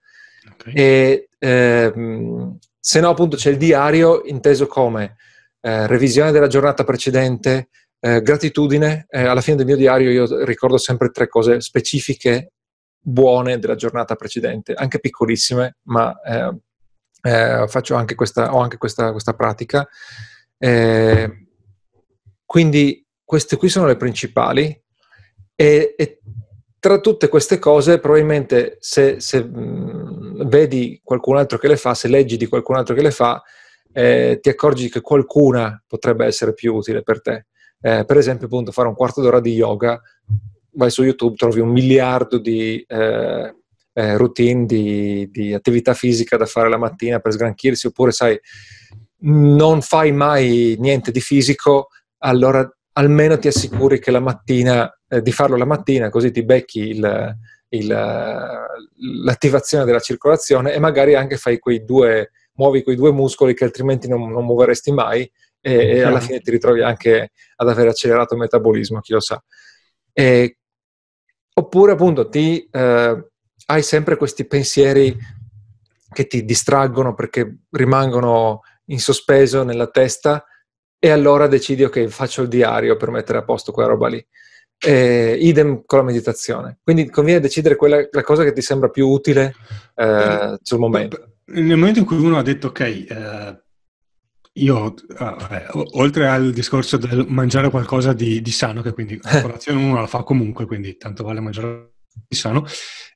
Okay. 0.53 0.75
E, 0.75 1.29
ehm, 1.39 2.59
se 2.79 3.01
no, 3.01 3.09
appunto, 3.09 3.39
c'è 3.39 3.49
il 3.49 3.57
diario 3.57 4.25
inteso 4.25 4.67
come 4.67 5.17
eh, 5.63 5.87
revisione 5.87 6.33
della 6.33 6.49
giornata 6.49 6.85
precedente, 6.85 7.71
eh, 7.99 8.21
gratitudine. 8.21 9.07
Eh, 9.09 9.25
alla 9.25 9.41
fine 9.41 9.57
del 9.57 9.65
mio 9.65 9.77
diario 9.77 10.11
io 10.11 10.45
ricordo 10.45 10.77
sempre 10.77 11.09
tre 11.09 11.29
cose 11.29 11.63
specifiche 11.63 12.53
buone 13.05 13.59
della 13.59 13.75
giornata 13.75 14.15
precedente, 14.15 14.73
anche 14.73 14.99
piccolissime, 14.99 15.77
ma 15.83 16.19
eh, 16.23 16.59
eh, 17.23 17.69
faccio 17.69 17.95
anche 17.95 18.15
questa, 18.15 18.55
ho 18.55 18.61
anche 18.61 18.79
questa, 18.79 19.13
questa 19.13 19.35
pratica. 19.35 19.87
Eh, 20.57 21.47
quindi 22.47 23.07
queste 23.23 23.57
qui 23.57 23.69
sono 23.69 23.87
le 23.87 23.97
principali 23.97 24.83
e, 25.55 25.95
e, 25.97 26.21
tra 26.79 26.99
tutte 27.01 27.29
queste 27.29 27.59
cose 27.59 27.99
probabilmente 27.99 28.77
se, 28.81 29.21
se 29.21 29.43
mh, 29.43 29.59
mm, 29.59 30.49
vedi 30.49 31.01
qualcun 31.03 31.37
altro 31.37 31.59
che 31.59 31.69
le 31.69 31.77
fa, 31.77 31.95
se 31.95 32.09
leggi 32.09 32.37
di 32.37 32.47
qualcun 32.47 32.77
altro 32.77 32.95
che 32.95 33.03
le 33.03 33.11
fa, 33.11 33.43
eh, 33.93 34.39
ti 34.41 34.49
accorgi 34.49 34.91
che 34.91 35.01
qualcuna 35.01 35.83
potrebbe 35.87 36.27
essere 36.27 36.55
più 36.55 36.75
utile 36.75 37.03
per 37.03 37.21
te. 37.21 37.47
Eh, 37.81 38.05
per 38.07 38.17
esempio, 38.17 38.47
appunto, 38.47 38.73
fare 38.73 38.89
un 38.89 38.95
quarto 38.95 39.21
d'ora 39.21 39.41
di 39.41 39.53
yoga, 39.53 40.01
vai 40.75 40.91
su 40.91 41.03
YouTube, 41.03 41.37
trovi 41.37 41.61
un 41.61 41.71
miliardo 41.71 42.39
di, 42.39 42.85
eh, 42.87 43.55
eh, 43.95 44.17
routine 44.17 44.67
di, 44.67 45.29
di, 45.31 45.55
attività 45.55 45.95
fisica 45.95 46.37
da 46.37 46.47
fare 46.47 46.69
la 46.69 46.77
mattina 46.77 47.21
per 47.21 47.33
sgranchirsi, 47.33 47.87
oppure 47.87 48.11
sai, 48.11 48.39
non 49.21 49.81
fai 49.81 50.13
mai 50.13 50.77
niente 50.79 51.11
di 51.11 51.21
fisico, 51.21 51.89
allora 52.19 52.69
almeno 52.93 53.39
ti 53.39 53.49
assicuri 53.49 54.01
che 54.01 54.11
la 54.11 54.21
mattina, 54.21 54.93
eh, 55.09 55.23
di 55.23 55.33
farlo 55.33 55.57
la 55.57 55.65
mattina, 55.65 56.11
così 56.11 56.31
ti 56.31 56.45
becchi 56.45 56.81
il, 56.89 57.37
il, 57.69 57.87
l'attivazione 57.87 59.85
della 59.85 60.01
circolazione 60.01 60.75
e 60.75 60.79
magari 60.79 61.15
anche 61.15 61.37
fai 61.37 61.59
quei 61.59 61.85
due, 61.85 62.31
muovi 62.55 62.83
quei 62.83 62.97
due 62.97 63.13
muscoli 63.13 63.55
che 63.55 63.65
altrimenti 63.65 64.09
non, 64.09 64.31
non 64.31 64.45
muoveresti 64.45 64.93
mai 64.93 65.31
e, 65.61 65.73
e, 65.73 66.03
alla 66.03 66.21
fine 66.21 66.41
ti 66.41 66.51
ritrovi 66.51 66.83
anche 66.83 67.31
ad 67.57 67.69
aver 67.69 67.89
accelerato 67.89 68.35
il 68.35 68.41
metabolismo, 68.41 69.01
chi 69.01 69.13
lo 69.13 69.21
sa. 69.21 69.43
E, 70.13 70.59
oppure 71.55 71.93
appunto 71.93 72.29
ti, 72.29 72.69
eh, 72.71 73.29
hai 73.67 73.83
sempre 73.83 74.17
questi 74.17 74.47
pensieri 74.47 75.17
che 76.13 76.27
ti 76.27 76.45
distraggono 76.45 77.15
perché 77.15 77.61
rimangono 77.71 78.61
in 78.87 79.01
sospeso 79.01 79.63
nella 79.63 79.89
testa 79.89 80.45
e 80.99 81.11
allora 81.11 81.47
decidi 81.47 81.85
ok 81.85 82.07
faccio 82.07 82.43
il 82.43 82.49
diario 82.49 82.97
per 82.97 83.11
mettere 83.11 83.39
a 83.39 83.45
posto 83.45 83.73
quella 83.73 83.89
roba 83.89 84.09
lì. 84.09 84.25
Eh, 84.79 85.37
idem 85.41 85.83
con 85.87 85.99
la 85.99 86.05
meditazione. 86.05 86.79
Quindi 86.83 87.09
conviene 87.09 87.41
decidere 87.41 87.77
quella, 87.77 88.07
la 88.11 88.23
cosa 88.23 88.43
che 88.43 88.53
ti 88.53 88.61
sembra 88.61 88.89
più 88.89 89.09
utile 89.09 89.55
eh, 89.95 90.59
sul 90.61 90.79
momento. 90.79 91.37
Nel 91.47 91.77
momento 91.77 92.01
in 92.01 92.05
cui 92.05 92.17
uno 92.19 92.39
ha 92.39 92.43
detto 92.43 92.69
ok, 92.69 92.81
eh, 92.81 93.64
io, 94.57 94.95
ah, 95.17 95.71
oltre 95.93 96.29
al 96.29 96.53
discorso 96.53 96.97
del 96.97 97.27
mangiare 97.29 97.71
qualcosa 97.71 98.13
di, 98.13 98.41
di 98.41 98.51
sano, 98.51 98.83
che 98.83 98.93
quindi 98.93 99.19
la 99.23 99.41
colazione 99.43 99.83
uno 99.83 100.01
la 100.01 100.07
fa 100.07 100.23
comunque, 100.23 100.67
quindi 100.67 100.97
tanto 100.97 101.25
vale 101.25 101.41
mangiare 101.41 101.95
di 102.29 102.37
sano, 102.37 102.65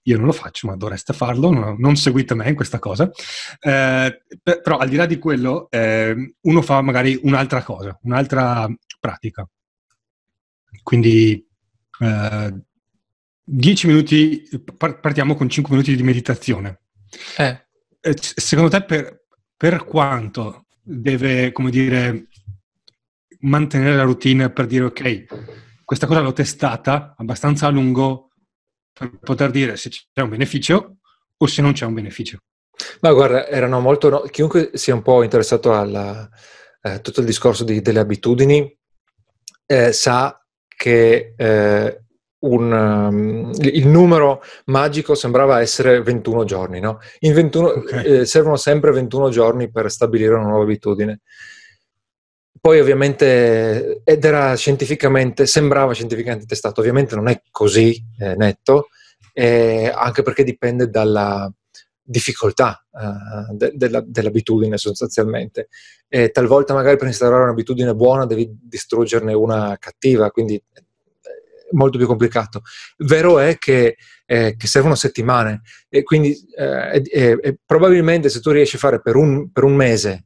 io 0.02 0.16
non 0.16 0.26
lo 0.26 0.32
faccio, 0.32 0.66
ma 0.66 0.76
dovreste 0.76 1.12
farlo, 1.12 1.50
non, 1.50 1.76
non 1.78 1.96
seguite 1.96 2.34
me 2.34 2.48
in 2.48 2.56
questa 2.56 2.78
cosa. 2.78 3.10
Eh, 3.60 4.22
però 4.42 4.78
al 4.78 4.88
di 4.88 4.96
là 4.96 5.06
di 5.06 5.18
quello, 5.18 5.68
eh, 5.70 6.34
uno 6.40 6.62
fa 6.62 6.80
magari 6.80 7.18
un'altra 7.22 7.62
cosa, 7.62 7.96
un'altra 8.02 8.66
pratica. 8.98 9.48
Quindi 10.82 11.46
eh, 12.00 12.62
10 13.44 13.86
minuti, 13.86 14.48
partiamo 14.76 15.34
con 15.36 15.48
5 15.48 15.72
minuti 15.72 15.94
di 15.94 16.02
meditazione. 16.02 16.80
Eh. 17.36 17.66
eh 18.00 18.16
secondo 18.18 18.70
te 18.70 18.82
per, 18.82 19.24
per 19.56 19.84
quanto 19.84 20.66
deve, 20.88 21.52
come 21.52 21.70
dire, 21.70 22.28
mantenere 23.40 23.96
la 23.96 24.04
routine 24.04 24.50
per 24.50 24.66
dire 24.66 24.84
ok, 24.84 25.24
questa 25.84 26.06
cosa 26.06 26.20
l'ho 26.20 26.32
testata 26.32 27.14
abbastanza 27.16 27.66
a 27.66 27.70
lungo 27.70 28.30
per 28.92 29.18
poter 29.20 29.50
dire 29.50 29.76
se 29.76 29.90
c'è 29.90 30.22
un 30.22 30.30
beneficio 30.30 30.96
o 31.36 31.46
se 31.46 31.62
non 31.62 31.72
c'è 31.72 31.84
un 31.84 31.94
beneficio. 31.94 32.38
Ma 33.00 33.12
guarda, 33.12 33.46
erano 33.48 33.80
molto. 33.80 34.08
No, 34.08 34.20
chiunque 34.22 34.70
sia 34.74 34.94
un 34.94 35.02
po' 35.02 35.22
interessato 35.22 35.72
a 35.72 36.28
eh, 36.80 37.00
tutto 37.00 37.20
il 37.20 37.26
discorso 37.26 37.64
di, 37.64 37.80
delle 37.80 38.00
abitudini 38.00 38.76
eh, 39.66 39.92
sa 39.92 40.42
che 40.66 41.34
eh, 41.36 42.02
un, 42.40 42.72
um, 42.72 43.52
il 43.60 43.86
numero 43.88 44.42
magico 44.66 45.14
sembrava 45.14 45.60
essere 45.60 46.02
21 46.02 46.44
giorni, 46.44 46.80
no? 46.80 47.00
In 47.20 47.32
21, 47.32 47.68
okay. 47.68 48.04
eh, 48.04 48.26
servono 48.26 48.56
sempre 48.56 48.92
21 48.92 49.30
giorni 49.30 49.70
per 49.70 49.90
stabilire 49.90 50.34
una 50.34 50.46
nuova 50.46 50.62
abitudine. 50.62 51.20
Poi 52.60 52.80
ovviamente, 52.80 54.00
ed 54.04 54.24
era 54.24 54.54
scientificamente, 54.54 55.46
sembrava 55.46 55.92
scientificamente 55.94 56.46
testato, 56.46 56.80
ovviamente 56.80 57.14
non 57.14 57.28
è 57.28 57.40
così 57.50 57.96
eh, 58.18 58.34
netto, 58.34 58.88
eh, 59.32 59.92
anche 59.94 60.22
perché 60.22 60.44
dipende 60.44 60.88
dalla 60.88 61.50
difficoltà 62.02 62.82
uh, 62.90 63.54
de- 63.54 63.72
della, 63.74 64.02
dell'abitudine 64.04 64.76
sostanzialmente. 64.78 65.68
Talvolta 66.32 66.72
magari 66.72 66.96
per 66.96 67.06
instaurare 67.06 67.42
un'abitudine 67.42 67.94
buona 67.94 68.24
devi 68.24 68.48
distruggerne 68.50 69.34
una 69.34 69.76
cattiva, 69.78 70.30
quindi 70.30 70.60
molto 71.72 71.98
più 71.98 72.06
complicato. 72.06 72.62
Vero 72.98 73.38
è 73.38 73.58
che, 73.58 73.96
eh, 74.26 74.54
che 74.56 74.66
servono 74.66 74.94
settimane 74.94 75.62
e 75.88 76.02
quindi 76.02 76.36
eh, 76.56 77.02
eh, 77.10 77.58
probabilmente 77.64 78.28
se 78.28 78.40
tu 78.40 78.50
riesci 78.50 78.76
a 78.76 78.80
fare 78.80 79.00
per 79.00 79.16
un, 79.16 79.50
per 79.50 79.64
un 79.64 79.74
mese 79.74 80.24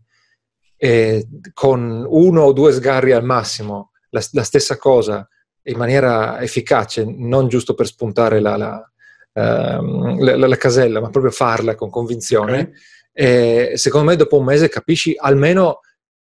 con 1.54 2.04
uno 2.08 2.42
o 2.42 2.52
due 2.52 2.72
sgarri 2.72 3.12
al 3.12 3.22
massimo 3.22 3.92
la, 4.10 4.20
la, 4.32 4.42
stessa 4.42 4.76
cosa 4.76 5.24
in 5.66 5.76
maniera 5.76 6.40
efficace, 6.40 7.04
non 7.04 7.46
giusto 7.46 7.74
per 7.74 7.86
spuntare 7.86 8.40
la, 8.40 8.56
la, 8.56 8.92
uh, 9.32 10.18
la 10.18 10.56
casella, 10.56 11.00
ma 11.00 11.08
proprio 11.08 11.30
farla 11.30 11.76
con 11.76 11.88
convinzione, 11.88 12.72
okay. 13.12 13.76
secondo 13.76 14.10
me 14.10 14.16
dopo 14.16 14.38
un 14.38 14.44
mese 14.44 14.68
capisci 14.68 15.14
almeno 15.16 15.82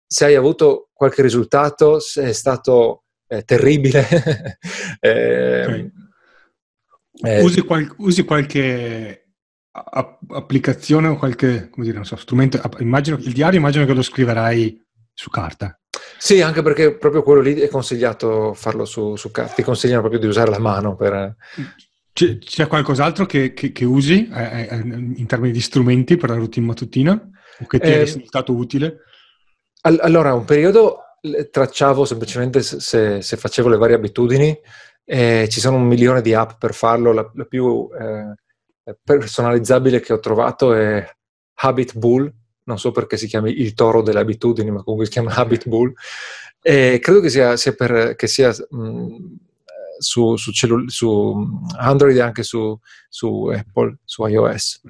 se 0.08 0.24
hai 0.24 0.36
avuto 0.36 0.88
qualche 0.94 1.22
risultato, 1.22 2.00
se 2.00 2.30
è 2.30 2.34
stato 2.34 3.04
eh, 3.28 3.44
terribile. 3.44 4.08
eh, 5.00 5.64
okay. 5.66 5.92
eh, 7.24 7.42
usi, 7.42 7.62
qual- 7.62 7.94
usi, 7.98 8.24
qualche 8.24 9.28
a- 9.72 10.20
applicazione 10.30 11.08
o 11.08 11.18
qualche 11.18 11.70
come 11.70 11.86
dire, 11.86 12.04
so, 12.04 12.16
strumento? 12.16 12.60
Immagino, 12.80 13.18
il 13.18 13.34
diario 13.34 13.60
immagino 13.60 13.86
che 13.86 13.94
lo 13.94 14.02
scriverai 14.02 14.86
su 15.14 15.30
carta. 15.30 15.80
Sì, 16.18 16.42
anche 16.42 16.62
perché 16.62 16.96
proprio 16.96 17.24
quello 17.24 17.42
lì 17.42 17.56
è 17.56 17.68
consigliato 17.68 18.54
farlo 18.54 18.86
su, 18.86 19.16
su 19.16 19.32
carta, 19.32 19.54
ti 19.54 19.64
consigliano 19.64 20.02
proprio 20.02 20.22
di 20.22 20.28
usare 20.28 20.50
la 20.50 20.60
mano 20.60 20.96
per... 20.96 21.36
C'è, 22.14 22.40
c'è 22.40 22.66
qualcos'altro 22.66 23.28
che, 23.28 23.54
che, 23.54 23.72
che 23.72 23.86
usi 23.86 24.28
eh, 24.28 24.68
eh, 24.72 24.76
in 24.78 25.26
termini 25.28 25.54
di 25.54 25.62
strumenti 25.62 26.18
per 26.18 26.30
la 26.30 26.36
routine 26.36 26.66
mattutina? 26.66 27.14
O 27.60 27.66
che 27.68 27.80
ti 27.80 27.92
è 27.92 28.00
risultato 28.00 28.56
utile? 28.56 29.02
Allora, 29.82 30.34
un 30.34 30.44
periodo 30.44 31.02
tracciavo 31.50 32.06
semplicemente 32.06 32.62
se, 32.62 33.22
se, 33.22 33.38
facevo 33.38 33.70
le 33.70 33.78
varie 33.78 33.96
abitudini. 33.96 34.58
Eh, 35.04 35.48
ci 35.50 35.60
sono 35.60 35.78
un 35.78 35.86
milione 35.88 36.22
di 36.22 36.34
app 36.34 36.52
per 36.60 36.74
farlo. 36.74 37.14
La, 37.14 37.30
la 37.34 37.46
più 37.46 37.90
eh, 37.98 38.96
personalizzabile 39.04 40.00
che 40.00 40.14
ho 40.14 40.20
trovato 40.20 40.74
è 40.74 41.08
Habit 41.56 41.98
Bull. 41.98 42.32
Non 42.64 42.78
so 42.78 42.92
perché 42.92 43.18
si 43.18 43.28
chiami 43.28 43.60
il 43.60 43.74
toro 43.74 44.02
delle 44.02 44.20
abitudini, 44.20 44.72
ma 44.72 44.84
comunque 44.84 45.06
si 45.06 45.12
chiama 45.12 45.34
Habit 45.36 45.68
Bull. 45.68 45.94
E 46.62 47.00
credo 47.02 47.22
che 47.22 47.30
sia, 47.30 47.56
sia, 47.56 47.74
per, 47.74 48.16
che 48.16 48.28
sia 48.28 48.50
mh, 48.50 49.16
su, 50.00 50.36
su, 50.36 50.52
cellul- 50.52 50.90
su, 50.90 51.34
Android 51.78 52.18
e 52.18 52.22
anche 52.22 52.44
su, 52.44 52.78
su, 53.10 53.46
Apple, 53.46 53.98
su 54.04 54.26
iOS. 54.26 54.82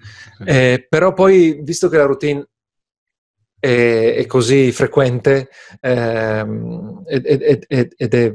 Eh, 0.45 0.85
però 0.89 1.13
poi, 1.13 1.59
visto 1.61 1.89
che 1.89 1.97
la 1.97 2.05
routine 2.05 2.47
è, 3.60 4.15
è 4.17 4.26
così 4.26 4.72
frequente 4.72 5.50
ehm, 5.82 7.04
ed, 7.06 7.26
ed, 7.26 7.65
ed, 7.67 8.13
è, 8.13 8.34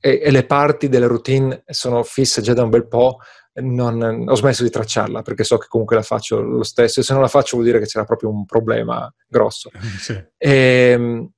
e, 0.00 0.30
le 0.30 0.44
parti 0.44 0.88
delle 0.88 1.06
routine 1.06 1.62
sono 1.66 2.02
fisse 2.02 2.42
già 2.42 2.54
da 2.54 2.62
un 2.62 2.70
bel 2.70 2.86
po', 2.86 3.18
non, 3.60 4.26
ho 4.28 4.34
smesso 4.36 4.62
di 4.62 4.70
tracciarla 4.70 5.22
perché 5.22 5.42
so 5.42 5.58
che 5.58 5.66
comunque 5.68 5.96
la 5.96 6.02
faccio 6.02 6.40
lo 6.40 6.62
stesso 6.62 7.00
e 7.00 7.02
se 7.02 7.12
non 7.12 7.22
la 7.22 7.28
faccio 7.28 7.56
vuol 7.56 7.66
dire 7.68 7.80
che 7.80 7.86
c'era 7.86 8.04
proprio 8.04 8.30
un 8.30 8.44
problema 8.44 9.12
grosso. 9.26 9.70
Sì. 9.98 10.12
E, 10.36 10.90
ehm, 10.92 11.30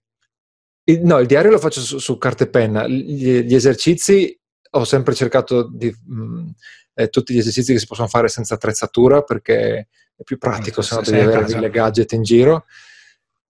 no, 1.03 1.19
il 1.19 1.27
diario 1.27 1.51
lo 1.51 1.59
faccio 1.59 1.81
su, 1.81 1.99
su 1.99 2.19
carta 2.19 2.45
e 2.45 2.49
penna. 2.49 2.87
Gli, 2.87 3.41
gli, 3.41 3.55
esercizi 3.55 4.39
ho 4.73 4.85
sempre 4.85 5.15
cercato 5.15 5.69
di... 5.69 5.95
Mh, 6.07 6.51
eh, 6.95 7.09
tutti 7.09 7.33
gli 7.33 7.39
esercizi 7.39 7.73
che 7.73 7.79
si 7.79 7.87
possono 7.87 8.09
fare 8.09 8.29
senza 8.29 8.55
attrezzatura 8.55 9.23
perché 9.23 9.89
è 10.17 10.23
più 10.23 10.39
pratico, 10.39 10.83
se 10.83 10.95
no 10.97 11.01
devi 11.03 11.21
avere 11.21 11.47
mille 11.47 11.71
gadget 11.71 12.13
in 12.13 12.23
giro. 12.23 12.67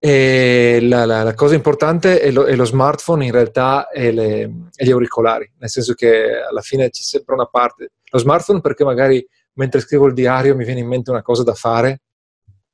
E 0.02 0.78
la, 0.80 1.04
la, 1.04 1.22
la, 1.22 1.34
cosa 1.34 1.54
importante 1.54 2.20
è 2.20 2.30
lo, 2.30 2.44
è 2.44 2.56
lo, 2.56 2.64
smartphone 2.64 3.26
in 3.26 3.32
realtà 3.32 3.90
e, 3.90 4.10
le, 4.12 4.40
e, 4.74 4.84
gli 4.86 4.90
auricolari, 4.90 5.52
nel 5.58 5.68
senso 5.68 5.92
che 5.92 6.40
alla 6.40 6.62
fine 6.62 6.88
c'è 6.88 7.02
sempre 7.02 7.34
una 7.34 7.44
parte. 7.44 7.90
Lo 8.10 8.18
smartphone 8.18 8.62
perché 8.62 8.82
magari 8.82 9.22
mentre 9.54 9.80
scrivo 9.80 10.06
il 10.06 10.14
diario 10.14 10.56
mi 10.56 10.64
viene 10.64 10.80
in 10.80 10.86
mente 10.86 11.10
una 11.10 11.20
cosa 11.20 11.42
da 11.42 11.52
fare 11.52 12.00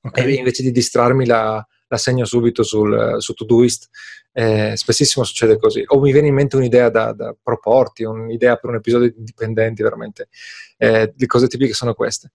okay. 0.02 0.24
e 0.24 0.34
invece 0.34 0.62
di 0.62 0.70
distrarmi 0.70 1.26
la, 1.26 1.66
la 1.88 1.96
segno 1.96 2.24
subito 2.24 2.62
sul, 2.62 3.16
su 3.18 3.34
Todoist. 3.34 3.88
Eh, 4.32 4.76
spessissimo 4.76 5.24
succede 5.24 5.58
così. 5.58 5.82
O 5.86 5.98
mi 5.98 6.12
viene 6.12 6.28
in 6.28 6.34
mente 6.34 6.54
un'idea 6.54 6.90
da, 6.90 7.12
da 7.12 7.34
proporti, 7.42 8.04
un'idea 8.04 8.54
per 8.54 8.70
un 8.70 8.76
episodio 8.76 9.10
di 9.10 9.24
Dipendenti, 9.24 9.82
veramente. 9.82 10.28
Eh, 10.76 11.12
le 11.16 11.26
cose 11.26 11.48
tipiche 11.48 11.72
sono 11.72 11.92
queste. 11.92 12.30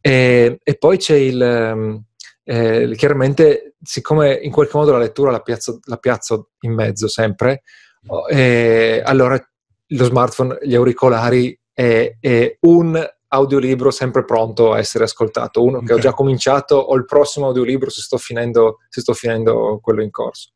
E, 0.00 0.58
e 0.60 0.74
poi 0.74 0.96
c'è 0.96 1.14
il... 1.14 2.02
Eh, 2.44 2.92
chiaramente, 2.96 3.76
siccome 3.80 4.34
in 4.34 4.50
qualche 4.50 4.76
modo 4.76 4.92
la 4.92 4.98
lettura 4.98 5.30
la 5.30 5.40
piazzo, 5.40 5.80
la 5.84 5.96
piazzo 5.96 6.50
in 6.60 6.74
mezzo 6.74 7.08
sempre, 7.08 7.62
eh, 8.30 9.02
allora 9.04 9.38
lo 9.86 10.04
smartphone, 10.04 10.58
gli 10.62 10.74
auricolari 10.74 11.58
è, 11.72 12.16
è, 12.18 12.56
un 12.60 13.10
audiolibro 13.28 13.90
sempre 13.90 14.24
pronto 14.24 14.72
a 14.72 14.78
essere 14.78 15.04
ascoltato, 15.04 15.62
uno 15.62 15.76
okay. 15.76 15.88
che 15.88 15.92
ho 15.94 15.98
già 15.98 16.12
cominciato 16.12 16.76
o 16.76 16.94
il 16.96 17.04
prossimo 17.04 17.46
audiolibro 17.46 17.88
se 17.90 18.00
sto 18.02 18.18
finendo, 18.18 18.78
se 18.88 19.00
sto 19.00 19.14
finendo 19.14 19.78
quello 19.82 20.02
in 20.02 20.10
corso. 20.10 20.50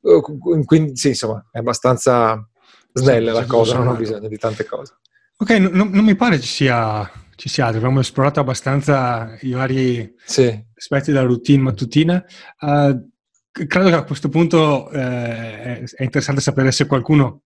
Uh, 0.00 0.64
quindi 0.64 0.96
sì, 0.96 1.08
insomma, 1.08 1.46
è 1.50 1.58
abbastanza 1.58 2.46
snella 2.92 3.32
sì, 3.32 3.40
la 3.40 3.46
cosa, 3.46 3.78
non 3.78 3.88
ho 3.88 3.94
bisogno 3.94 4.28
di 4.28 4.36
tante 4.36 4.66
cose. 4.66 4.96
Ok, 5.38 5.50
non, 5.52 5.90
non 5.90 6.04
mi 6.04 6.14
pare 6.14 6.38
ci 6.40 6.48
sia 6.48 7.10
ci 7.42 7.48
sia, 7.48 7.66
abbiamo 7.66 7.98
esplorato 7.98 8.38
abbastanza 8.38 9.36
i 9.40 9.50
vari 9.50 10.14
sì. 10.24 10.64
aspetti 10.76 11.10
della 11.10 11.24
routine 11.24 11.60
mattutina. 11.60 12.24
Uh, 12.60 13.10
credo 13.50 13.88
che 13.88 13.94
a 13.96 14.04
questo 14.04 14.28
punto 14.28 14.88
eh, 14.92 15.82
è 15.82 16.02
interessante 16.04 16.40
sapere 16.40 16.70
se 16.70 16.86
qualcuno 16.86 17.42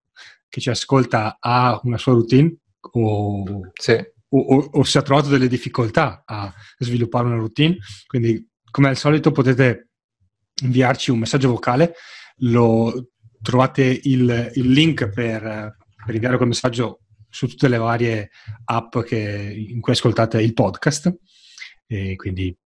che 0.50 0.60
ci 0.60 0.68
ascolta 0.68 1.38
ha 1.40 1.80
una 1.84 1.96
sua 1.96 2.12
routine 2.12 2.54
o, 2.78 3.70
sì. 3.72 3.92
o, 3.92 4.38
o, 4.38 4.68
o 4.70 4.82
si 4.84 4.98
ha 4.98 5.02
trovato 5.02 5.30
delle 5.30 5.48
difficoltà 5.48 6.24
a 6.26 6.52
sviluppare 6.76 7.28
una 7.28 7.36
routine. 7.36 7.78
Quindi, 8.06 8.46
come 8.70 8.88
al 8.88 8.98
solito, 8.98 9.32
potete 9.32 9.92
inviarci 10.62 11.10
un 11.10 11.20
messaggio 11.20 11.48
vocale. 11.48 11.94
Lo, 12.40 13.12
trovate 13.40 13.98
il, 14.02 14.50
il 14.56 14.70
link 14.70 15.08
per, 15.08 15.40
per 16.04 16.14
inviare 16.14 16.36
quel 16.36 16.48
messaggio 16.48 17.00
su 17.28 17.46
tutte 17.46 17.68
le 17.68 17.78
varie 17.78 18.30
app 18.64 18.98
che, 19.00 19.66
in 19.68 19.80
cui 19.80 19.92
ascoltate 19.92 20.40
il 20.40 20.54
podcast. 20.54 21.14
E 21.86 22.16
quindi 22.16 22.56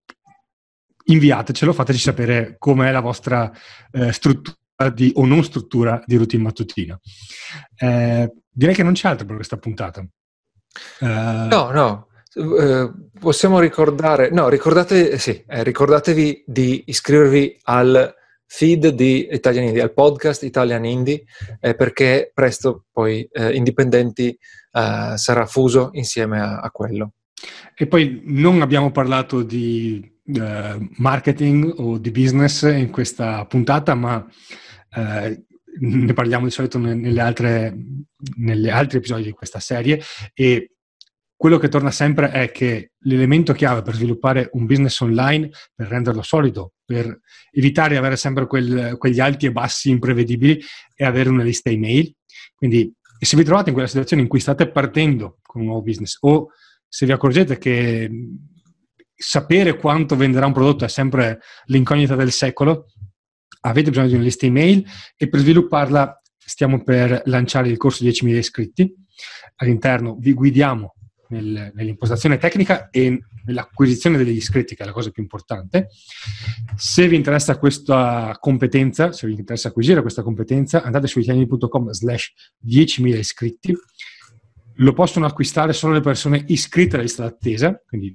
inviatecelo, 1.05 1.73
fateci 1.73 1.99
sapere 1.99 2.55
com'è 2.57 2.91
la 2.91 2.99
vostra 2.99 3.51
eh, 3.91 4.11
struttura 4.11 4.57
di, 4.93 5.11
o 5.15 5.25
non 5.25 5.43
struttura 5.43 6.01
di 6.05 6.15
routine 6.15 6.43
mattutina. 6.43 6.99
Eh, 7.75 8.31
direi 8.49 8.73
che 8.73 8.83
non 8.83 8.93
c'è 8.93 9.09
altro 9.09 9.25
per 9.25 9.35
questa 9.35 9.57
puntata. 9.57 10.05
Uh, 10.99 11.05
no, 11.05 11.71
no. 11.71 12.07
Uh, 12.33 13.09
possiamo 13.19 13.59
ricordare, 13.59 14.29
no, 14.29 14.47
ricordate, 14.47 15.17
sì, 15.17 15.43
eh, 15.45 15.63
ricordatevi 15.63 16.45
di 16.47 16.83
iscrivervi 16.87 17.59
al 17.63 18.15
feed 18.53 18.89
di 18.89 19.29
Italian 19.31 19.67
Indie, 19.67 19.81
al 19.81 19.93
podcast 19.93 20.43
Italian 20.43 20.83
Indie, 20.83 21.23
eh, 21.61 21.73
perché 21.73 22.31
presto 22.33 22.87
poi 22.91 23.25
eh, 23.31 23.55
Indipendenti 23.55 24.37
uh, 24.73 25.15
sarà 25.15 25.45
fuso 25.45 25.91
insieme 25.93 26.41
a, 26.41 26.59
a, 26.59 26.69
quello. 26.69 27.13
E 27.73 27.87
poi 27.87 28.21
non 28.25 28.61
abbiamo 28.61 28.91
parlato 28.91 29.41
di 29.41 30.05
uh, 30.25 30.89
marketing 30.97 31.75
o 31.77 31.97
di 31.97 32.11
business 32.11 32.63
in 32.63 32.91
questa 32.91 33.45
puntata, 33.45 33.95
ma 33.95 34.17
uh, 34.17 35.45
ne 35.79 36.13
parliamo 36.13 36.43
di 36.43 36.51
solito 36.51 36.77
nelle 36.77 37.21
altre, 37.21 37.73
negli 38.35 38.67
altri 38.67 38.97
episodi 38.97 39.23
di 39.23 39.31
questa 39.31 39.61
serie 39.61 40.01
e 40.33 40.71
quello 41.41 41.57
che 41.57 41.69
torna 41.69 41.89
sempre 41.89 42.29
è 42.29 42.51
che 42.51 42.91
l'elemento 42.99 43.53
chiave 43.53 43.81
per 43.81 43.95
sviluppare 43.95 44.51
un 44.53 44.67
business 44.67 44.99
online, 44.99 45.49
per 45.73 45.87
renderlo 45.87 46.21
solido, 46.21 46.73
per 46.85 47.19
evitare 47.49 47.93
di 47.93 47.95
avere 47.95 48.15
sempre 48.15 48.45
quel, 48.45 48.93
quegli 48.99 49.19
alti 49.19 49.47
e 49.47 49.51
bassi 49.51 49.89
imprevedibili, 49.89 50.61
è 50.93 51.03
avere 51.03 51.29
una 51.29 51.41
lista 51.41 51.71
email. 51.71 52.13
Quindi 52.53 52.93
se 53.19 53.35
vi 53.37 53.43
trovate 53.43 53.69
in 53.69 53.73
quella 53.73 53.89
situazione 53.89 54.21
in 54.21 54.27
cui 54.27 54.39
state 54.39 54.69
partendo 54.69 55.39
con 55.41 55.61
un 55.61 55.67
nuovo 55.69 55.81
business 55.81 56.17
o 56.19 56.49
se 56.87 57.07
vi 57.07 57.11
accorgete 57.11 57.57
che 57.57 58.07
sapere 59.15 59.77
quanto 59.77 60.15
venderà 60.15 60.45
un 60.45 60.53
prodotto 60.53 60.85
è 60.85 60.89
sempre 60.89 61.39
l'incognita 61.65 62.15
del 62.15 62.31
secolo, 62.31 62.85
avete 63.61 63.89
bisogno 63.89 64.09
di 64.09 64.13
una 64.13 64.23
lista 64.25 64.45
email 64.45 64.85
e 65.17 65.27
per 65.27 65.39
svilupparla 65.39 66.21
stiamo 66.37 66.83
per 66.83 67.23
lanciare 67.25 67.67
il 67.67 67.77
corso 67.77 68.05
10.000 68.05 68.27
iscritti. 68.35 68.95
All'interno 69.55 70.17
vi 70.19 70.33
guidiamo 70.33 70.97
nel, 71.31 71.71
nell'impostazione 71.73 72.37
tecnica 72.37 72.89
e 72.89 73.23
nell'acquisizione 73.45 74.17
degli 74.17 74.35
iscritti, 74.35 74.75
che 74.75 74.83
è 74.83 74.85
la 74.85 74.91
cosa 74.91 75.09
più 75.09 75.23
importante. 75.23 75.87
Se 76.75 77.07
vi 77.07 77.15
interessa 77.15 77.57
questa 77.57 78.37
competenza, 78.39 79.11
se 79.11 79.27
vi 79.27 79.33
interessa 79.33 79.69
acquisire 79.69 80.01
questa 80.01 80.21
competenza, 80.21 80.83
andate 80.83 81.07
su 81.07 81.19
italiani.com 81.19 81.89
slash 81.91 82.33
10.000 82.65 83.17
iscritti. 83.17 83.75
Lo 84.75 84.93
possono 84.93 85.25
acquistare 85.25 85.73
solo 85.73 85.93
le 85.93 86.01
persone 86.01 86.43
iscritte 86.47 86.95
alla 86.95 87.03
lista 87.03 87.23
d'attesa, 87.23 87.81
quindi 87.87 88.13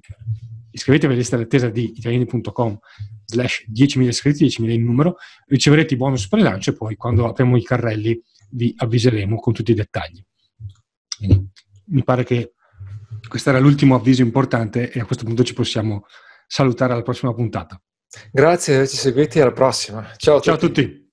iscrivetevi 0.71 1.13
alla 1.13 1.21
lista 1.21 1.37
d'attesa 1.37 1.71
di 1.71 1.93
italiani.com 1.97 2.79
slash 3.25 3.67
10.000 3.73 4.01
iscritti, 4.03 4.45
10.000 4.47 4.71
in 4.71 4.85
numero, 4.85 5.17
riceverete 5.47 5.95
i 5.95 5.97
bonus 5.97 6.29
per 6.29 6.41
lancio 6.41 6.71
e 6.71 6.75
poi 6.75 6.97
quando 6.97 7.27
apriamo 7.27 7.57
i 7.57 7.63
carrelli 7.63 8.21
vi 8.51 8.73
avviseremo 8.77 9.37
con 9.37 9.53
tutti 9.53 9.73
i 9.73 9.75
dettagli. 9.75 10.23
Quindi, 11.17 11.51
mi 11.89 12.03
pare 12.03 12.25
che 12.25 12.53
questo 13.29 13.51
era 13.51 13.59
l'ultimo 13.59 13.95
avviso 13.95 14.23
importante 14.23 14.91
e 14.91 15.01
a 15.01 15.05
questo 15.05 15.25
punto 15.25 15.45
ci 15.45 15.55
possiamo 15.55 16.05
salutare 16.47 16.93
alla 16.93 17.03
prossima 17.03 17.33
puntata. 17.35 17.81
Grazie 18.31 18.73
di 18.73 18.79
averci 18.79 18.97
seguiti, 18.97 19.41
alla 19.41 19.53
prossima. 19.53 20.13
Ciao 20.17 20.37
a 20.37 20.41
Ciao 20.41 20.57
tutti. 20.57 20.81
A 20.81 20.85
tutti. 20.85 21.06